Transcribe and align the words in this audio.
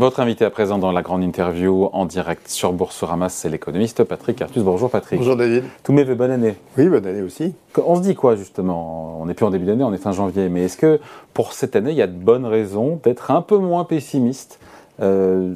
Votre 0.00 0.20
invité 0.20 0.46
à 0.46 0.50
présent 0.50 0.78
dans 0.78 0.92
la 0.92 1.02
grande 1.02 1.22
interview 1.22 1.90
en 1.92 2.06
direct 2.06 2.48
sur 2.48 2.72
Boursorama, 2.72 3.28
c'est 3.28 3.50
l'économiste 3.50 4.02
Patrick 4.02 4.40
Artus. 4.40 4.62
Bonjour 4.62 4.88
Patrick. 4.88 5.18
Bonjour 5.20 5.36
David. 5.36 5.64
Tous 5.82 5.92
mes 5.92 6.06
bonne 6.06 6.30
année. 6.30 6.54
Oui, 6.78 6.88
bonne 6.88 7.06
année 7.06 7.20
aussi. 7.20 7.52
On 7.76 7.96
se 7.96 8.00
dit 8.00 8.14
quoi 8.14 8.34
justement? 8.34 9.18
On 9.20 9.26
n'est 9.26 9.34
plus 9.34 9.44
en 9.44 9.50
début 9.50 9.66
d'année, 9.66 9.84
on 9.84 9.92
est 9.92 9.98
fin 9.98 10.12
janvier. 10.12 10.48
Mais 10.48 10.62
est-ce 10.62 10.78
que 10.78 11.00
pour 11.34 11.52
cette 11.52 11.76
année, 11.76 11.90
il 11.90 11.98
y 11.98 12.02
a 12.02 12.06
de 12.06 12.14
bonnes 12.14 12.46
raisons 12.46 12.98
d'être 13.02 13.30
un 13.30 13.42
peu 13.42 13.58
moins 13.58 13.84
pessimiste 13.84 14.58
euh, 15.02 15.52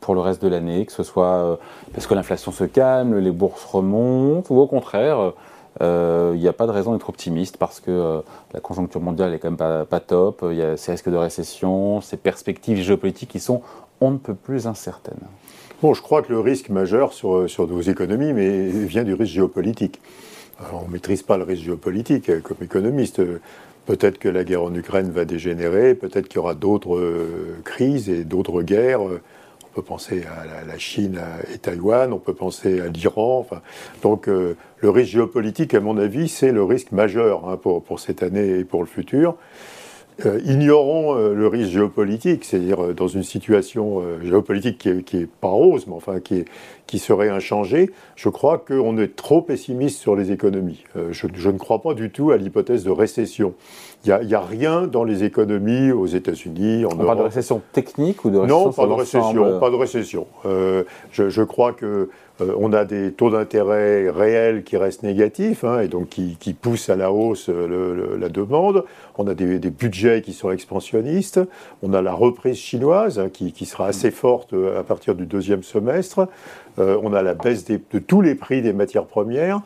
pour 0.00 0.16
le 0.16 0.20
reste 0.22 0.42
de 0.42 0.48
l'année, 0.48 0.84
que 0.84 0.92
ce 0.92 1.04
soit 1.04 1.24
euh, 1.26 1.56
parce 1.94 2.08
que 2.08 2.14
l'inflation 2.14 2.50
se 2.50 2.64
calme, 2.64 3.16
les 3.16 3.30
bourses 3.30 3.64
remontent, 3.64 4.52
ou 4.52 4.58
au 4.58 4.66
contraire 4.66 5.34
il 5.80 5.86
euh, 5.86 6.36
n'y 6.36 6.48
a 6.48 6.52
pas 6.52 6.66
de 6.66 6.72
raison 6.72 6.92
d'être 6.92 7.08
optimiste 7.08 7.56
parce 7.56 7.80
que 7.80 7.90
euh, 7.90 8.20
la 8.52 8.60
conjoncture 8.60 9.00
mondiale 9.00 9.32
est 9.32 9.38
quand 9.38 9.50
même 9.50 9.86
pas, 9.86 10.00
top, 10.00 10.44
il 10.50 10.56
y 10.56 10.62
a 10.62 10.76
ces 10.76 10.92
risques 10.92 11.08
de 11.08 11.16
récession, 11.16 12.00
ces 12.00 12.16
perspectives 12.16 12.78
géopolitiques 12.78 13.30
qui 13.30 13.40
sont 13.40 13.62
on 14.00 14.10
ne 14.10 14.18
peut 14.18 14.34
plus 14.34 14.66
incertaines. 14.66 15.20
Bon, 15.80 15.94
je 15.94 16.02
crois 16.02 16.22
que 16.22 16.32
le 16.32 16.40
risque 16.40 16.68
majeur 16.68 17.12
sur, 17.12 17.48
sur 17.48 17.66
nos 17.66 17.80
économies 17.80 18.32
mais, 18.32 18.68
vient 18.68 19.04
du 19.04 19.14
risque 19.14 19.32
géopolitique. 19.32 20.00
on 20.72 20.86
ne 20.86 20.92
maîtrise 20.92 21.22
pas 21.22 21.38
le 21.38 21.44
risque 21.44 21.62
géopolitique 21.62 22.28
euh, 22.28 22.40
comme 22.40 22.58
économiste. 22.60 23.22
Peut-être 23.86 24.18
que 24.18 24.28
la 24.28 24.44
guerre 24.44 24.64
en 24.64 24.74
Ukraine 24.74 25.10
va 25.10 25.24
dégénérer, 25.24 25.94
peut-être 25.94 26.28
qu'il 26.28 26.36
y 26.36 26.38
aura 26.38 26.54
d'autres 26.54 27.16
crises 27.64 28.08
et 28.08 28.22
d'autres 28.22 28.62
guerres. 28.62 29.00
On 29.72 29.76
peut 29.76 29.86
penser 29.86 30.24
à 30.24 30.66
la 30.66 30.76
Chine 30.76 31.18
et 31.50 31.56
Taïwan, 31.56 32.12
on 32.12 32.18
peut 32.18 32.34
penser 32.34 32.82
à 32.82 32.88
l'Iran. 32.88 33.46
Donc 34.02 34.28
euh, 34.28 34.54
le 34.80 34.90
risque 34.90 35.12
géopolitique, 35.12 35.72
à 35.72 35.80
mon 35.80 35.96
avis, 35.96 36.28
c'est 36.28 36.52
le 36.52 36.62
risque 36.62 36.92
majeur 36.92 37.48
hein, 37.48 37.56
pour, 37.56 37.82
pour, 37.82 37.98
cette 37.98 38.22
année 38.22 38.58
et 38.58 38.64
pour 38.64 38.82
le 38.82 38.86
futur. 38.86 39.34
Euh, 40.26 40.40
ignorons 40.44 41.16
euh, 41.16 41.34
le 41.34 41.46
risque 41.46 41.72
géopolitique, 41.72 42.44
c'est-à-dire 42.44 42.94
dans 42.94 43.08
une 43.08 43.22
situation 43.22 44.02
géopolitique 44.22 44.78
qui 44.78 44.88
n'est 44.88 45.22
est 45.22 45.26
pas 45.26 45.48
rose, 45.48 45.86
mais 45.86 45.94
enfin 45.94 46.20
qui, 46.20 46.36
est, 46.36 46.44
qui 46.86 46.98
serait 46.98 47.28
inchangée, 47.28 47.90
je 48.16 48.28
crois 48.28 48.58
qu'on 48.58 48.98
est 48.98 49.16
trop 49.16 49.42
pessimiste 49.42 50.00
sur 50.00 50.16
les 50.16 50.32
économies. 50.32 50.84
Je, 51.10 51.26
je, 51.34 51.50
ne 51.50 51.58
crois 51.58 51.80
pas 51.80 51.94
du 51.94 52.10
tout 52.10 52.30
à 52.30 52.36
l'hypothèse 52.36 52.84
de 52.84 52.90
récession. 52.90 53.54
Il 54.04 54.26
n'y 54.26 54.34
a, 54.34 54.40
rien 54.40 54.88
dans 54.88 55.04
les 55.04 55.22
économies 55.22 55.92
aux 55.92 56.06
États-Unis, 56.06 56.84
en 56.84 56.88
On 56.88 56.94
Europe. 56.94 57.06
parle 57.06 57.18
de 57.18 57.22
récession 57.22 57.62
technique 57.72 58.24
ou 58.24 58.30
de 58.30 58.38
récession 58.38 58.64
Non, 58.64 58.72
pas 58.72 58.86
de 58.86 58.92
récession, 58.92 59.60
pas 59.60 59.70
de 59.70 59.76
récession. 59.76 60.26
Euh, 60.44 60.82
je, 61.12 61.28
je, 61.28 61.42
crois 61.42 61.72
que 61.72 62.10
euh, 62.42 62.54
on 62.58 62.72
a 62.72 62.84
des 62.84 63.12
taux 63.12 63.30
d'intérêt 63.30 64.10
réels 64.10 64.64
qui 64.64 64.76
restent 64.76 65.02
négatifs 65.02 65.64
hein, 65.64 65.80
et 65.80 65.88
donc 65.88 66.08
qui, 66.08 66.52
poussent 66.52 66.88
à 66.88 66.96
la 66.96 67.12
hausse 67.12 67.48
euh, 67.48 68.16
la 68.18 68.28
demande. 68.28 68.84
On 69.16 69.26
a 69.26 69.34
des, 69.34 69.58
budgets 69.70 70.22
qui 70.22 70.32
sont 70.32 70.50
expansionnistes. 70.50 71.40
On 71.82 71.92
a 71.92 72.02
la 72.02 72.12
reprise 72.12 72.56
chinoise 72.56 73.18
hein, 73.18 73.28
qui, 73.32 73.52
qui, 73.52 73.66
sera 73.66 73.86
assez 73.86 74.10
forte 74.10 74.52
euh, 74.52 74.80
à 74.80 74.82
partir 74.82 75.14
du 75.14 75.26
deuxième 75.26 75.62
semestre. 75.62 76.28
Euh, 76.78 76.98
on 77.02 77.12
a 77.12 77.22
la 77.22 77.34
baisse 77.34 77.64
de 77.64 77.98
tous 77.98 78.20
les 78.20 78.34
prix 78.34 78.62
des 78.62 78.72
matières 78.72 79.06
premières. 79.06 79.60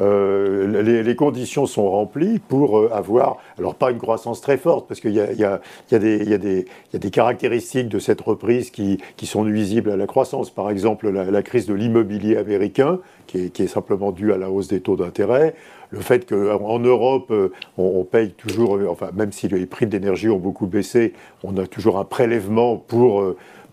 Euh, 0.00 0.82
les, 0.82 1.16
conditions 1.16 1.66
sont 1.66 1.88
remplies 1.88 2.40
pour 2.40 2.78
euh, 2.78 2.90
avoir, 2.92 3.36
alors 3.58 3.76
pas 3.76 3.92
une 3.92 3.98
croissance 3.98 4.40
très 4.40 4.56
forte, 4.56 4.88
parce 4.88 4.98
qu'il 4.98 5.12
y, 5.12 5.44
a 5.44 5.60
des 5.98 7.10
caractéristiques 7.12 7.88
de 7.88 8.00
cette 8.00 8.20
reprise 8.20 8.70
qui, 8.70 8.98
sont 9.22 9.44
nuisibles 9.44 9.90
à 9.90 9.96
la 9.96 10.06
croissance. 10.06 10.50
Par 10.50 10.70
exemple, 10.70 11.08
la, 11.10 11.42
crise 11.42 11.66
de 11.66 11.74
l'immobilier 11.74 12.36
américain, 12.36 12.98
qui 13.28 13.38
est, 13.38 13.66
simplement 13.66 14.10
due 14.10 14.32
à 14.32 14.36
la 14.36 14.50
hausse 14.50 14.68
des 14.68 14.80
taux 14.80 14.96
d'intérêt. 14.96 15.54
Le 15.90 16.00
fait 16.00 16.28
qu'en 16.28 16.78
Europe, 16.80 17.32
on, 17.78 17.84
on, 17.84 18.02
paye 18.02 18.32
toujours, 18.32 18.80
enfin, 18.90 19.10
même 19.14 19.30
si 19.30 19.46
les 19.46 19.64
prix 19.64 19.86
de 19.86 19.92
l'énergie 19.92 20.28
ont 20.28 20.38
beaucoup 20.38 20.66
baissé, 20.66 21.12
on 21.44 21.56
a 21.56 21.68
toujours 21.68 21.98
un 21.98 22.04
prélèvement 22.04 22.76
pour 22.76 23.22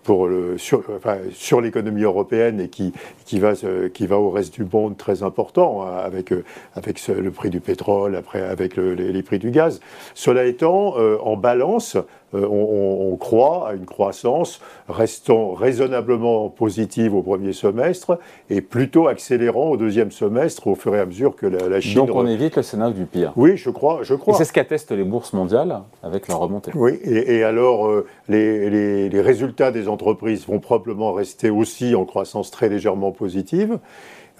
pour 0.03 0.27
le, 0.27 0.57
sur, 0.57 0.83
enfin, 0.95 1.17
sur 1.31 1.61
l'économie 1.61 2.03
européenne 2.03 2.59
et 2.59 2.69
qui, 2.69 2.93
qui, 3.25 3.39
va, 3.39 3.53
qui 3.93 4.07
va 4.07 4.17
au 4.17 4.29
reste 4.29 4.53
du 4.53 4.65
monde 4.65 4.97
très 4.97 5.23
important 5.23 5.83
hein, 5.83 5.97
avec, 6.03 6.33
avec 6.75 6.99
ce, 6.99 7.11
le 7.11 7.31
prix 7.31 7.49
du 7.49 7.59
pétrole, 7.59 8.15
après 8.15 8.41
avec 8.41 8.75
le, 8.75 8.93
les, 8.93 9.11
les, 9.11 9.23
prix 9.23 9.39
du 9.39 9.51
gaz. 9.51 9.79
Cela 10.13 10.45
étant, 10.45 10.95
euh, 10.97 11.17
en 11.21 11.37
balance, 11.37 11.97
euh, 12.33 12.45
on, 12.47 13.11
on, 13.11 13.15
croit 13.17 13.69
à 13.69 13.73
une 13.73 13.85
croissance 13.85 14.61
restant 14.87 15.53
raisonnablement 15.53 16.49
positive 16.49 17.13
au 17.13 17.21
premier 17.21 17.53
semestre 17.53 18.19
et 18.49 18.61
plutôt 18.61 19.07
accélérant 19.07 19.69
au 19.69 19.77
deuxième 19.77 20.11
semestre 20.11 20.67
au 20.67 20.75
fur 20.75 20.95
et 20.95 20.99
à 20.99 21.05
mesure 21.05 21.35
que 21.35 21.45
la, 21.45 21.67
la 21.67 21.81
Chine. 21.81 21.95
Donc 21.95 22.15
on 22.15 22.25
évite 22.27 22.55
le 22.55 22.63
scénario 22.63 22.93
du 22.93 23.05
pire. 23.05 23.33
Oui, 23.35 23.57
je 23.57 23.69
crois. 23.69 23.99
Je 24.03 24.15
crois. 24.15 24.35
C'est 24.37 24.45
ce 24.45 24.53
qu'attestent 24.53 24.91
les 24.91 25.03
bourses 25.03 25.33
mondiales 25.33 25.81
avec 26.03 26.27
leur 26.27 26.39
remontée. 26.39 26.71
Oui, 26.75 26.99
et, 27.03 27.37
et 27.37 27.43
alors 27.43 27.87
euh, 27.87 28.05
les, 28.29 28.69
les, 28.69 29.09
les 29.09 29.21
résultats 29.21 29.71
des 29.71 29.87
entreprises 29.87 30.47
vont 30.47 30.59
probablement 30.59 31.11
rester 31.11 31.49
aussi 31.49 31.95
en 31.95 32.05
croissance 32.05 32.49
très 32.51 32.69
légèrement 32.69 33.11
positive. 33.11 33.79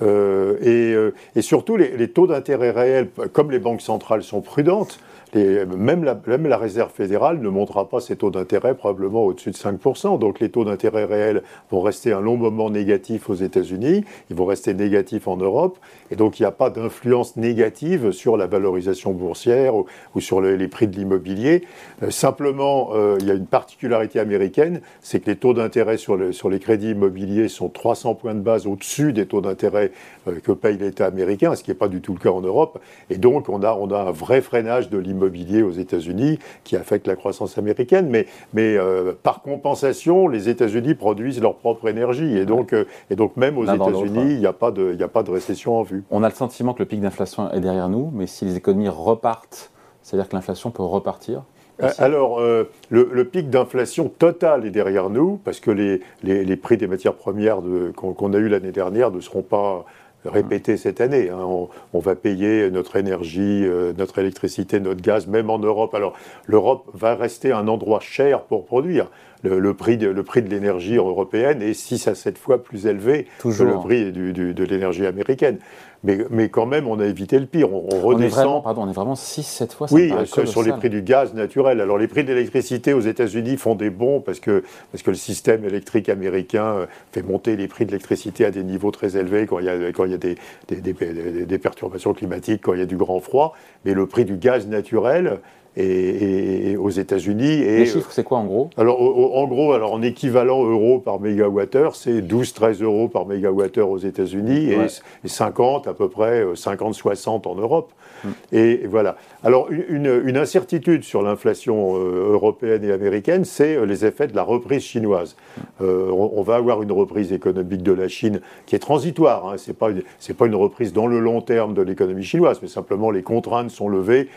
Euh, 0.02 0.58
et, 0.64 1.38
et, 1.38 1.42
surtout, 1.44 1.78
les, 1.78 1.96
les 1.96 2.08
taux 2.08 2.26
d'intérêt 2.26 2.72
réels, 2.72 3.10
comme 3.34 3.52
les 3.52 3.60
banques 3.60 3.82
centrales 3.82 4.24
sont 4.24 4.42
prudentes, 4.42 5.00
même, 5.34 6.04
la, 6.04 6.58
réserve 6.58 6.92
fédérale 6.92 7.40
ne 7.40 7.50
montera 7.50 7.88
pas 7.88 8.02
ses 8.02 8.18
taux 8.18 8.32
d'intérêt 8.32 8.76
probablement 8.76 9.24
au-dessus 9.24 9.52
de 9.52 9.56
5%. 9.56 10.20
Donc 10.20 10.40
les 10.40 10.50
taux 10.50 10.66
d'intérêt 10.66 11.06
réels 11.06 11.44
vont 11.70 11.82
rester 11.82 12.12
un 12.12 12.20
long 12.20 12.38
moment 12.38 12.70
négatifs 12.70 13.30
aux 13.30 13.36
États-Unis, 13.36 14.04
ils 14.30 14.36
vont 14.36 14.46
rester 14.46 14.74
négatifs 14.74 15.28
en 15.28 15.38
Europe, 15.38 15.78
et 16.10 16.16
donc 16.16 16.40
il 16.40 16.44
n'y 16.44 16.48
a 16.48 16.52
pas 16.52 16.70
d'influence 16.70 17.38
négative 17.38 18.12
sur 18.12 18.36
la 18.36 18.48
valorisation 18.48 19.12
boursière 19.12 19.76
ou, 19.76 19.86
sur 20.20 20.42
le, 20.42 20.56
les 20.56 20.68
prix 20.68 20.88
de 20.88 20.96
l'immobilier. 20.98 21.64
Euh, 22.04 22.12
simplement, 22.12 22.90
euh, 22.94 23.18
il 23.20 23.28
y 23.28 23.32
a 23.32 23.36
une 23.36 23.48
particularité 23.48 24.20
américaine, 24.20 24.82
c'est 25.02 25.22
que 25.22 25.30
les 25.30 25.38
taux 25.38 25.54
d'intérêt 25.54 25.98
sur, 25.98 26.18
le, 26.18 26.34
sur, 26.34 26.50
les 26.50 26.60
crédits 26.60 26.92
immobiliers 26.92 27.48
sont 27.48 27.70
300 27.70 28.16
points 28.16 28.36
de 28.36 28.42
base 28.42 28.68
au-dessus 28.68 29.14
des 29.14 29.26
taux 29.26 29.42
d'intérêt 29.42 29.92
euh, 30.28 30.40
que 30.44 30.52
paye 30.52 30.78
l'État 30.78 31.06
américain, 31.06 31.56
ce 31.56 31.64
qui 31.64 31.72
n'est 31.72 31.76
pas 31.76 31.88
du 31.88 32.02
tout 32.02 32.14
le 32.14 32.20
cas 32.20 32.32
en 32.32 32.42
Europe. 32.42 32.80
Et 33.10 33.18
donc 33.18 33.48
on 33.48 33.64
a 33.64 33.72
un 33.72 34.12
vrai 34.12 34.42
freinage 34.42 34.90
de 34.90 34.98
l'immobilier 34.98 35.21
immobilier 35.22 35.62
aux 35.62 35.72
États-Unis 35.72 36.40
qui 36.64 36.76
affecte 36.76 37.08
la 37.08 37.16
croissance 37.16 37.58
américaine, 37.58 38.08
mais, 38.10 38.26
mais 38.54 38.76
euh, 38.78 39.14
par 39.22 39.42
compensation, 39.42 40.28
les 40.28 40.50
États-Unis 40.50 40.96
produisent 40.96 41.42
leur 41.42 41.56
propre 41.56 41.88
énergie. 41.88 42.38
Et 42.38 42.46
donc, 42.46 42.74
euh, 42.74 42.86
et 43.10 43.16
donc 43.16 43.38
même 43.38 43.58
aux 43.58 43.66
États-Unis, 43.66 44.34
il 44.34 44.40
n'y 44.40 44.46
a, 44.46 44.54
pas 44.54 44.72
de, 44.72 44.98
a 45.02 45.08
pas 45.08 45.24
de 45.24 45.32
récession 45.32 45.78
en 45.78 45.84
vue. 45.84 46.04
On 46.12 46.24
a 46.24 46.30
le 46.30 46.36
sentiment 46.36 46.74
que 46.74 46.80
le 46.80 46.86
pic 46.86 47.02
d'inflation 47.02 47.52
est 47.52 47.60
derrière 47.60 47.90
nous, 47.90 48.12
mais 48.14 48.28
si 48.28 48.46
les 48.46 48.56
économies 48.56 48.90
repartent, 48.90 49.72
c'est-à-dire 50.02 50.28
que 50.28 50.36
l'inflation 50.36 50.72
peut 50.72 50.84
repartir 50.84 51.44
Merci. 51.80 52.02
Alors, 52.02 52.40
euh, 52.40 52.70
le, 52.90 53.10
le, 53.12 53.26
pic 53.26 53.50
d'inflation 53.50 54.08
totale 54.08 54.68
est 54.68 54.72
derrière 54.72 55.10
nous, 55.10 55.40
parce 55.44 55.60
que 55.60 55.72
les, 55.72 56.02
les, 56.22 56.46
les 56.46 56.56
prix 56.56 56.78
des 56.78 56.86
matières 56.86 57.16
premières 57.16 57.58
qu'on 57.96 58.14
qu 58.14 58.36
a 58.36 58.40
eu 58.40 58.50
l'année 58.50 58.72
dernière 58.72 59.10
ne 59.10 59.20
seront 59.20 59.42
pas 59.42 59.86
répéter 60.26 60.78
cette 60.78 61.02
année. 61.02 61.30
Hein. 61.30 61.40
On, 61.40 61.70
on, 61.94 62.00
va 62.00 62.16
payer 62.16 62.70
notre 62.70 62.96
énergie, 62.96 63.66
euh, 63.66 63.94
notre 63.98 64.20
électricité, 64.20 64.80
notre 64.80 65.02
gaz, 65.02 65.28
même 65.28 65.50
en 65.50 65.60
Europe. 65.60 65.94
Alors 65.96 66.14
l'Europe 66.46 66.90
va 66.94 67.16
rester 67.16 67.52
un 67.52 67.68
endroit 67.68 68.00
cher 68.00 68.44
pour 68.44 68.66
produire. 68.66 69.10
Le, 69.44 69.58
le 69.60 69.74
prix 69.74 69.98
de, 69.98 70.08
le 70.08 70.24
prix 70.24 70.44
de 70.44 70.50
l'énergie 70.50 70.98
européenne 70.98 71.64
est 71.64 71.74
6 71.74 72.08
à 72.08 72.16
7 72.16 72.38
fois 72.38 72.64
plus 72.64 72.86
élevé 72.86 73.26
Toujours. 73.40 73.66
que 73.66 73.72
le 73.72 73.80
prix 73.80 74.12
du, 74.12 74.34
du, 74.34 74.54
de 74.54 74.64
l'énergie 74.64 75.06
américaine. 75.08 75.58
Mais, 76.04 76.18
mais, 76.32 76.50
quand 76.50 76.66
même, 76.66 76.88
on 76.88 77.00
a 77.00 77.06
évité 77.06 77.38
le 77.38 77.46
pire. 77.46 77.72
On, 77.72 77.88
on 77.94 78.02
redescend. 78.02 78.14
On 78.14 78.20
est 78.20 78.28
vraiment, 78.28 78.62
pardon, 78.62 78.82
on 78.84 78.90
est 78.90 78.94
vraiment 78.94 79.14
6-7 79.14 79.74
fois. 79.74 79.88
Oui, 79.92 80.12
sur, 80.26 80.48
sur, 80.48 80.64
les 80.64 80.72
prix 80.72 80.90
du 80.90 81.02
gaz 81.02 81.34
naturel. 81.34 81.80
Alors, 81.80 81.98
les 81.98 82.08
prix 82.08 82.24
de 82.24 82.34
l'électricité 82.34 82.94
aux 82.94 83.02
États-Unis 83.02 83.58
font 83.58 83.76
des 83.76 83.92
bons 83.92 84.20
parce 84.20 84.40
que, 84.40 84.64
parce 84.92 85.04
que 85.04 85.12
le 85.12 85.18
système 85.18 85.64
électrique 85.64 86.10
américain 86.10 86.66
euh, 86.66 86.86
fait 87.12 87.22
monter 87.22 87.56
les 87.56 87.68
prix 87.68 87.86
de 87.86 87.92
l'électricité 87.92 88.46
à 88.46 88.52
des 88.52 88.64
niveaux 88.64 88.92
très 88.92 89.16
élevés 89.16 89.46
quand 89.46 89.60
il 89.60 89.66
y 89.66 89.70
a, 89.70 89.92
quand 89.92 90.06
il 90.06 90.12
y 90.12 90.16
a 90.16 90.18
des, 90.18 90.38
des, 90.70 90.82
des, 90.82 91.46
des 91.46 91.58
perturbations 91.60 92.14
climatiques, 92.14 92.62
quand 92.64 92.74
il 92.74 92.80
y 92.80 92.84
a 92.84 92.88
du 92.88 92.98
grand 92.98 93.20
froid. 93.20 93.56
Mais 93.86 93.94
le 93.94 94.08
prix 94.08 94.26
du 94.26 94.38
gaz 94.38 94.68
naturel, 94.68 95.40
et, 95.78 96.72
et, 96.72 96.78
aux 96.78 96.90
États-Unis. 96.90 97.58
Les 97.58 97.86
chiffres, 97.86 98.12
c'est 98.12 98.24
quoi 98.24 98.40
en 98.40 98.46
gros? 98.46 98.70
Alors, 98.78 99.02
en 99.02 99.48
gros, 99.48 99.74
alors 99.74 99.94
en 99.94 100.02
équivalent 100.02 100.66
euro 100.66 101.00
par 101.00 101.20
mégawattheure, 101.20 101.96
c'est 101.96 102.22
12-13 102.22 102.84
euros 102.84 103.08
par 103.08 103.26
mégawattheure 103.26 103.90
aux 103.90 103.98
États-Unis 103.98 104.76
ouais. 104.76 104.88
et, 105.24 105.28
50 105.28 105.88
à 105.88 105.94
peu 105.94 106.10
près 106.10 106.44
50-60 106.44 107.48
en 107.48 107.56
Europe. 107.56 107.92
Mmh. 108.24 108.30
Et, 108.52 108.88
voilà. 108.88 109.16
Alors, 109.44 109.72
une, 109.72 110.38
incertitude 110.38 111.04
sur 111.04 111.24
l'inflation 111.24 111.96
euh, 111.96 112.34
européenne 112.34 112.84
et 112.84 112.92
américaine, 112.92 113.44
c'est 113.44 113.76
euh, 113.76 113.88
les 113.88 114.06
effets 114.06 114.28
de 114.28 114.36
la 114.36 114.44
reprise 114.44 114.84
chinoise. 114.84 115.36
Euh, 115.82 116.12
on, 116.12 116.44
va 116.44 116.58
avoir 116.58 116.84
une 116.84 116.92
reprise 116.92 117.34
économique 117.34 117.82
de 117.82 117.92
la 117.92 118.08
Chine 118.08 118.42
qui 118.68 118.76
est 118.76 118.80
transitoire. 118.80 119.48
Hein. 119.48 119.56
Pas 119.80 119.90
c'est 120.20 120.38
pas 120.38 120.46
une 120.46 120.56
reprise 120.56 120.94
dans 120.94 121.08
le 121.08 121.20
long 121.20 121.42
terme 121.42 121.74
de 121.74 121.82
l'économie 121.82 122.24
chinoise, 122.24 122.60
mais 122.62 122.68
simplement 122.68 123.10
les 123.10 123.24
contraintes 123.24 123.72
sont 123.72 123.90
levées. 123.90 124.30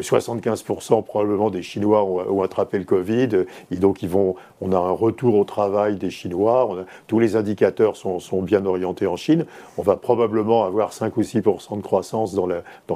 75 0.00 0.62
probablement 1.06 1.50
des 1.50 1.62
Chinois 1.62 2.04
ont, 2.04 2.42
attrapé 2.42 2.78
le 2.78 2.84
Covid, 2.84 3.46
et 3.70 3.76
donc 3.76 4.02
ils 4.02 4.08
vont, 4.08 4.36
on 4.60 4.72
a 4.72 4.76
un 4.76 4.90
retour 4.90 5.34
au 5.36 5.44
travail 5.44 5.96
des 5.96 6.10
Chinois, 6.10 6.84
tous 7.08 7.18
les 7.18 7.34
indicateurs 7.34 7.96
sont, 7.96 8.42
bien 8.42 8.64
orientés 8.64 9.06
en 9.06 9.16
Chine. 9.16 9.44
On 9.76 9.82
va 9.82 9.96
probablement 9.96 10.64
avoir 10.64 10.92
5 10.92 11.16
ou 11.16 11.22
6% 11.22 11.78
de 11.78 11.82
croissance 11.82 12.34
dans 12.34 12.46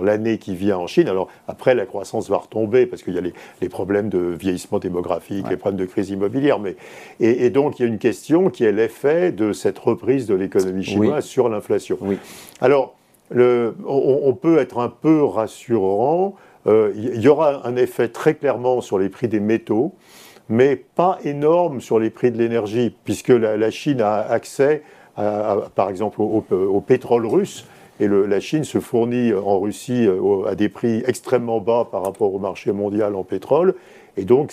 l'année 0.00 0.38
dans 0.38 0.44
qui 0.44 0.54
vient 0.54 0.78
en 0.78 0.86
Chine. 0.86 1.08
Alors 1.08 1.28
après, 1.56 1.74
la 1.74 1.86
croissance 1.86 2.28
va 2.28 2.36
retomber 2.36 2.84
parce 2.84 3.02
qu'il 3.02 3.14
y 3.14 3.18
a 3.18 3.22
les, 3.22 3.68
problèmes 3.70 4.10
de 4.10 4.18
vieillissement 4.18 4.78
démographique, 4.78 5.48
les 5.48 5.56
problèmes 5.56 5.80
de 5.80 5.86
crise 5.86 6.10
immobilière. 6.10 6.58
Mais, 6.58 6.76
et, 7.18 7.48
donc 7.48 7.78
il 7.78 7.82
y 7.82 7.84
a 7.86 7.88
une 7.88 7.98
question 7.98 8.50
qui 8.50 8.64
est 8.64 8.72
l'effet 8.72 9.32
de 9.32 9.54
cette 9.54 9.78
reprise 9.78 10.26
de 10.26 10.34
l'économie 10.34 10.84
chinoise 10.84 11.24
sur 11.24 11.48
l'inflation. 11.48 11.96
Oui. 12.02 12.18
Alors, 12.60 12.94
le, 13.30 13.74
on, 13.86 14.34
peut 14.34 14.58
être 14.58 14.78
un 14.78 14.90
peu 14.90 15.24
rassurant. 15.24 16.34
Euh, 16.66 16.92
il 16.94 17.22
y 17.22 17.28
aura 17.28 17.66
un 17.66 17.76
effet 17.76 18.08
très 18.08 18.34
clairement 18.34 18.82
sur 18.82 18.98
les 18.98 19.08
prix 19.08 19.28
des 19.28 19.40
métaux, 19.40 19.94
mais 20.50 20.76
pas 20.76 21.18
énorme 21.24 21.80
sur 21.80 21.98
les 21.98 22.10
prix 22.10 22.30
de 22.30 22.36
l'énergie, 22.36 22.94
puisque 23.04 23.30
la, 23.30 23.70
Chine 23.70 24.02
a 24.02 24.18
accès, 24.18 24.82
par 25.16 25.88
exemple, 25.88 26.20
au, 26.20 26.80
pétrole 26.86 27.26
russe. 27.26 27.64
Et 28.00 28.08
la 28.08 28.40
Chine 28.40 28.64
se 28.64 28.78
fournit 28.78 29.32
en 29.32 29.58
Russie 29.58 30.06
euh, 30.06 30.46
à 30.46 30.54
des 30.54 30.68
prix 30.68 31.02
extrêmement 31.06 31.60
bas 31.60 31.88
par 31.90 32.04
rapport 32.04 32.34
au 32.34 32.38
marché 32.38 32.72
mondial 32.72 33.14
en 33.14 33.24
pétrole. 33.24 33.74
Et 34.18 34.24
donc, 34.24 34.52